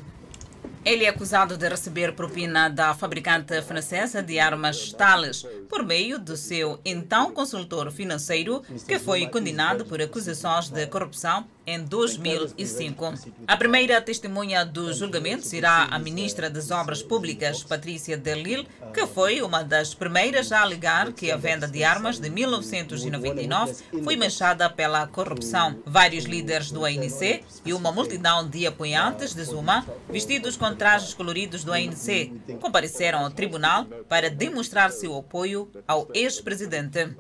[0.90, 6.36] Ele é acusado de receber propina da fabricante francesa de armas Thales por meio do
[6.36, 13.14] seu então consultor financeiro, que foi condenado por acusações de corrupção em 2005.
[13.48, 19.42] A primeira testemunha do julgamento será a ministra das Obras Públicas, Patrícia Delille, que foi
[19.44, 25.06] uma das primeiras a alegar que a venda de armas de 1999 foi manchada pela
[25.06, 25.80] corrupção.
[25.86, 31.64] Vários líderes do ANC e uma multidão de apoiantes de Zuma, vestidos com trajes coloridos
[31.64, 37.16] do ANC, compareceram ao tribunal para demonstrar seu apoio ao ex-presidente.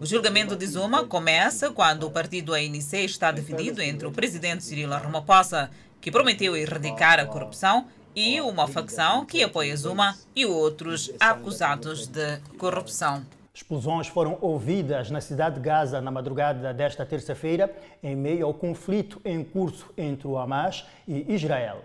[0.00, 4.88] O julgamento de Zuma começa quando o partido ANC está dividido entre o presidente Cyril
[4.88, 5.68] Ramaphosa,
[6.00, 7.84] que prometeu erradicar a corrupção,
[8.16, 13.26] e uma facção que apoia Zuma e outros acusados de corrupção.
[13.52, 17.70] Explosões foram ouvidas na cidade de Gaza na madrugada desta terça-feira,
[18.02, 21.84] em meio ao conflito em curso entre o Hamas e Israel.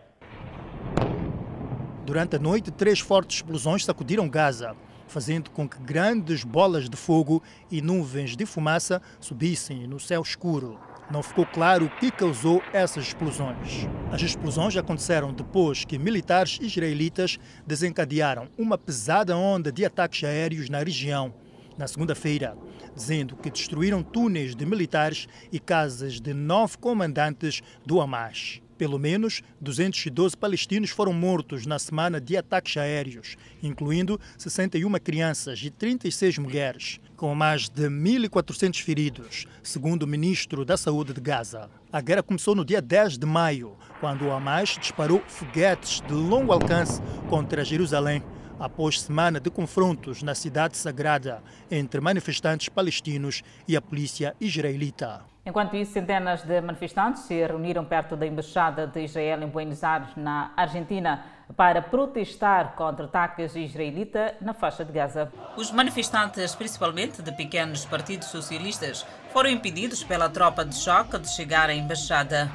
[2.05, 4.73] Durante a noite, três fortes explosões sacudiram Gaza,
[5.07, 7.41] fazendo com que grandes bolas de fogo
[7.71, 10.79] e nuvens de fumaça subissem no céu escuro.
[11.09, 13.87] Não ficou claro o que causou essas explosões.
[14.11, 20.79] As explosões aconteceram depois que militares israelitas desencadearam uma pesada onda de ataques aéreos na
[20.79, 21.33] região
[21.77, 22.57] na segunda-feira,
[22.95, 28.61] dizendo que destruíram túneis de militares e casas de nove comandantes do Hamas.
[28.77, 35.69] Pelo menos 212 palestinos foram mortos na semana de ataques aéreos, incluindo 61 crianças e
[35.69, 41.69] 36 mulheres, com mais de 1.400 feridos, segundo o ministro da Saúde de Gaza.
[41.91, 46.51] A guerra começou no dia 10 de maio, quando o Hamas disparou foguetes de longo
[46.51, 48.21] alcance contra Jerusalém
[48.59, 55.34] após semana de confrontos na cidade sagrada entre manifestantes palestinos e a polícia israelita.
[55.45, 60.09] Enquanto isso, centenas de manifestantes se reuniram perto da embaixada de Israel em Buenos Aires,
[60.15, 61.23] na Argentina,
[61.55, 65.31] para protestar contra ataques israelitas na faixa de Gaza.
[65.55, 71.69] Os manifestantes, principalmente de pequenos partidos socialistas, foram impedidos pela tropa de choque de chegar
[71.69, 72.49] à embaixada.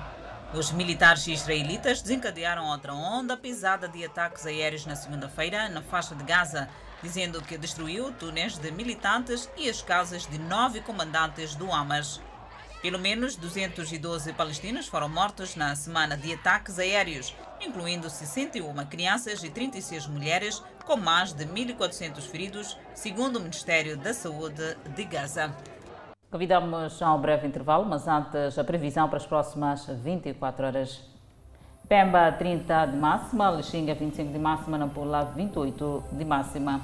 [0.52, 6.24] Os militares israelitas desencadearam outra onda pesada de ataques aéreos na segunda-feira na faixa de
[6.24, 6.68] Gaza,
[7.00, 12.20] dizendo que destruiu túneis de militantes e as casas de nove comandantes do Hamas.
[12.82, 19.50] Pelo menos 212 palestinos foram mortos na semana de ataques aéreos, incluindo 61 crianças e
[19.50, 25.54] 36 mulheres, com mais de 1.400 feridos, segundo o Ministério da Saúde de Gaza.
[26.30, 31.04] Convidamos a um breve intervalo, mas antes a previsão para as próximas 24 horas.
[31.86, 36.80] Pemba 30 de máxima, Lixinga 25 de máxima, Nampula 28 de máxima.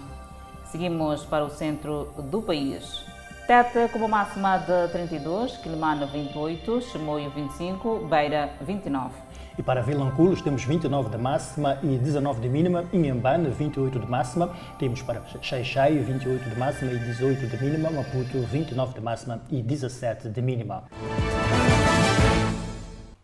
[0.66, 3.16] Seguimos para o centro do país.
[3.47, 9.14] Teta com uma máxima de 32, Quilimana 28, Chimoio 25, Beira 29.
[9.57, 12.84] E para Vilanculos temos 29 de máxima e 19 de mínima.
[12.92, 14.51] Inhambane, 28 de máxima.
[14.80, 17.88] Temos para Xaixai, 28 de máxima e 18 de mínima.
[17.88, 20.82] Maputo, 29 de máxima e 17 de mínima.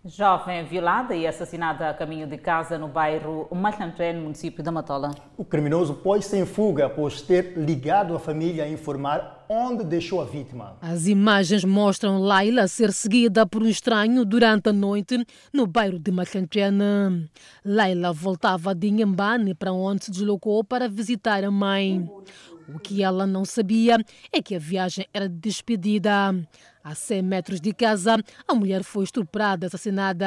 [0.05, 5.13] Jovem violada e assassinada a caminho de casa no bairro Malhantré, no município da Matola.
[5.37, 10.25] O criminoso pôs-se em fuga após ter ligado a família a informar onde deixou a
[10.25, 10.79] vítima.
[10.81, 16.11] As imagens mostram Laila ser seguida por um estranho durante a noite no bairro de
[16.11, 16.71] Malhantré.
[17.63, 22.09] Laila voltava de Inhambane para onde se deslocou para visitar a mãe.
[22.75, 23.99] O que ela não sabia
[24.33, 26.35] é que a viagem era despedida.
[26.85, 28.17] A 100 metros de casa,
[28.47, 30.27] a mulher foi estuprada, assassinada.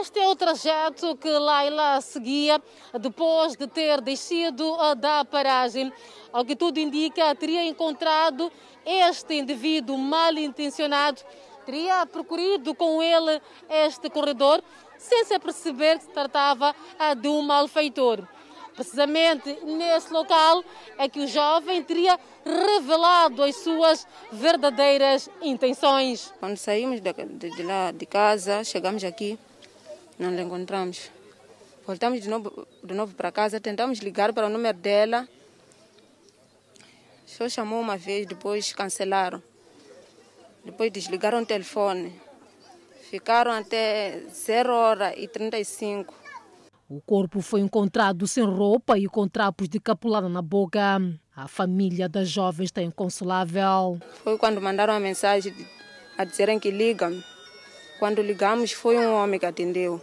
[0.00, 2.60] Este é o trajeto que Laila seguia
[3.00, 5.92] depois de ter descido da paragem.
[6.32, 8.50] Ao que tudo indica, teria encontrado
[8.84, 11.22] este indivíduo mal intencionado,
[11.64, 13.40] teria percorrido com ele
[13.70, 14.60] este corredor
[14.98, 16.74] sem se perceber que se tratava
[17.20, 18.26] de um malfeitor.
[18.74, 20.64] Precisamente nesse local
[20.98, 26.32] é que o jovem teria revelado as suas verdadeiras intenções.
[26.40, 29.38] Quando saímos de, de, de lá de casa, chegamos aqui,
[30.18, 31.10] não a encontramos.
[31.86, 35.28] Voltamos de novo, de novo para casa, tentamos ligar para o número dela.
[37.26, 39.42] Só chamou uma vez, depois cancelaram.
[40.64, 42.20] Depois desligaram o telefone.
[43.10, 46.21] Ficaram até 0 hora e 35.
[46.94, 51.00] O corpo foi encontrado sem roupa e com trapos de capulada na boca.
[51.34, 53.98] A família da jovem está inconsolável.
[54.22, 55.54] Foi quando mandaram a mensagem
[56.18, 57.18] a dizerem que ligam.
[57.98, 60.02] Quando ligamos, foi um homem que atendeu.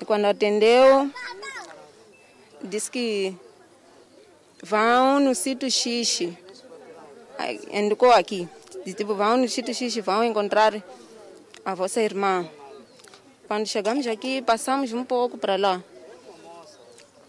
[0.00, 1.10] E quando atendeu,
[2.62, 3.36] disse que
[4.62, 6.38] vão no sítio Xixi.
[7.72, 8.48] Indicou aqui.
[8.84, 10.80] Tipo, vão no sítio Xixi, vão encontrar
[11.64, 12.48] a vossa irmã.
[13.48, 15.82] Quando chegamos aqui, passamos um pouco para lá.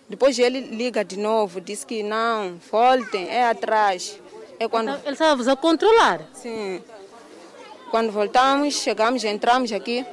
[0.09, 4.19] Depois ele liga de novo, diz que não, voltem, é atrás.
[4.59, 4.89] É quando...
[4.89, 6.27] Ele estava a controlar?
[6.33, 6.83] Sim.
[7.89, 10.05] Quando voltamos, chegamos, entramos aqui.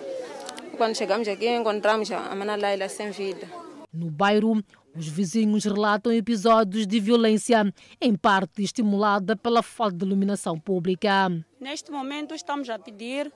[0.77, 3.49] Quando chegamos aqui, encontramos a Mana Laila sem vida.
[3.93, 4.63] No bairro,
[4.95, 7.65] os vizinhos relatam episódios de violência,
[8.01, 11.29] em parte estimulada pela falta de iluminação pública.
[11.59, 13.33] Neste momento, estamos a pedir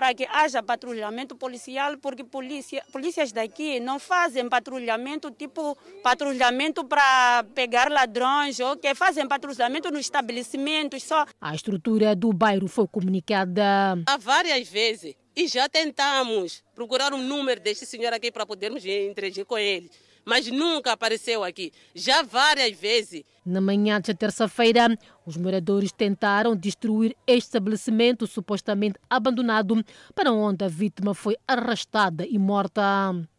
[0.00, 7.44] para que haja patrulhamento policial, porque polícia, polícias daqui não fazem patrulhamento, tipo patrulhamento para
[7.54, 11.26] pegar ladrões, ou que fazem patrulhamento nos estabelecimentos só.
[11.38, 14.02] A estrutura do bairro foi comunicada.
[14.06, 19.44] Há várias vezes e já tentamos procurar um número deste senhor aqui para podermos interagir
[19.44, 19.90] com ele
[20.24, 21.72] mas nunca apareceu aqui.
[21.94, 23.24] Já várias vezes.
[23.44, 29.82] Na manhã de terça-feira, os moradores tentaram destruir este estabelecimento supostamente abandonado,
[30.14, 32.82] para onde a vítima foi arrastada e morta.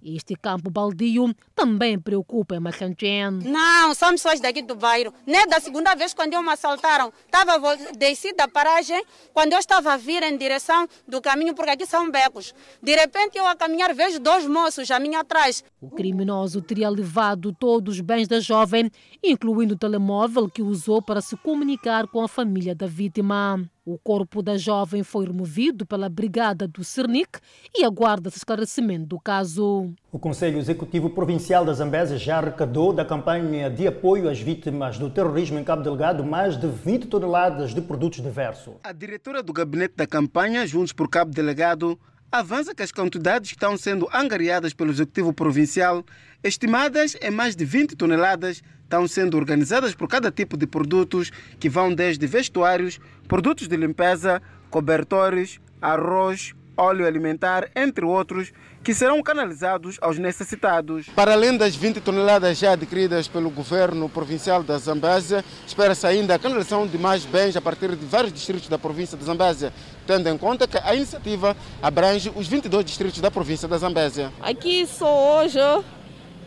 [0.04, 3.41] Este campo baldio também preocupa a Machanchen.
[3.43, 5.14] Não, são pessoas daqui do bairro.
[5.28, 7.60] Nem da segunda vez quando eu me assaltaram, estava
[7.95, 12.10] desci da paragem, quando eu estava a vir em direção do caminho, porque aqui são
[12.10, 12.56] becos.
[12.82, 15.64] De repente eu a caminhar vejo dois moços a mim atrás.
[15.80, 18.89] O criminoso teria levado todos os bens da jovem,
[19.24, 23.61] incluindo o telemóvel que usou para se comunicar com a família da vítima.
[23.85, 27.39] O corpo da jovem foi removido pela brigada do Cernic
[27.75, 29.91] e aguarda-se esclarecimento do caso.
[30.09, 35.09] O Conselho Executivo Provincial da Zambésia já arrecadou da campanha de apoio às vítimas do
[35.09, 38.75] terrorismo em Cabo Delgado mais de 20 toneladas de produtos diversos.
[38.83, 41.99] A diretora do gabinete da campanha, Juntos por Cabo Delegado,
[42.32, 46.05] avança que as quantidades que estão sendo angariadas pelo Executivo Provincial,
[46.41, 51.29] estimadas em mais de 20 toneladas, estão sendo organizadas por cada tipo de produtos
[51.59, 58.53] que vão desde vestuários, produtos de limpeza, cobertores, arroz, óleo alimentar, entre outros,
[58.84, 61.07] que serão canalizados aos necessitados.
[61.15, 66.39] Para além das 20 toneladas já adquiridas pelo governo provincial da Zambésia, espera-se ainda a
[66.39, 69.71] canalização de mais bens a partir de vários distritos da província de Zambésia,
[70.07, 74.32] tendo em conta que a iniciativa abrange os 22 distritos da província da Zambésia.
[74.41, 75.59] Aqui só hoje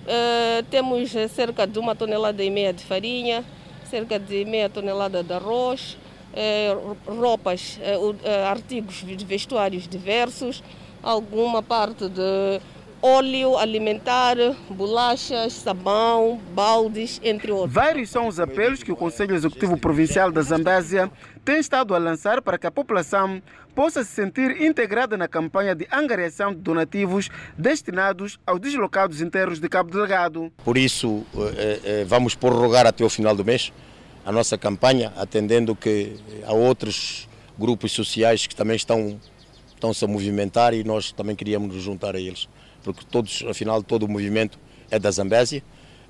[0.05, 3.43] Uh, temos cerca de uma tonelada e meia de farinha,
[3.89, 5.97] cerca de meia tonelada de arroz,
[6.35, 10.63] uh, roupas, uh, artigos de vestuários diversos,
[11.05, 12.61] alguma parte de
[13.03, 14.37] óleo alimentar,
[14.71, 17.73] bolachas, sabão, baldes, entre outros.
[17.73, 21.11] Vários são os apelos que o Conselho Executivo Provincial da Zambésia
[21.45, 23.43] tem estado a lançar para que a população
[23.75, 27.29] possa se sentir integrada na campanha de angariação de donativos
[27.59, 30.51] destinados aos deslocados internos de Cabo Delgado.
[30.65, 31.27] Por isso,
[31.57, 33.73] eh, eh, vamos prorrogar até o final do mês
[34.25, 37.29] a nossa campanha, atendendo que há outros
[37.59, 39.21] grupos sociais que também estão,
[39.93, 42.49] estão -se a movimentar e nós também queríamos nos juntar a eles,
[42.83, 44.59] porque todos, afinal, todo o movimento
[44.91, 45.63] é da Zambésia,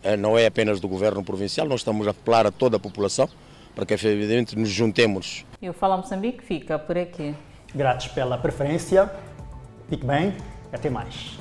[0.03, 3.29] eh, não é apenas do governo provincial, nós estamos a apelar a toda a população
[3.75, 5.45] para que, evidentemente, nos juntemos.
[5.61, 7.35] E o Fala Moçambique fica por aqui.
[7.75, 9.11] Gratos pela preferência.
[9.89, 10.33] Fique bem.
[10.73, 11.37] Até mais.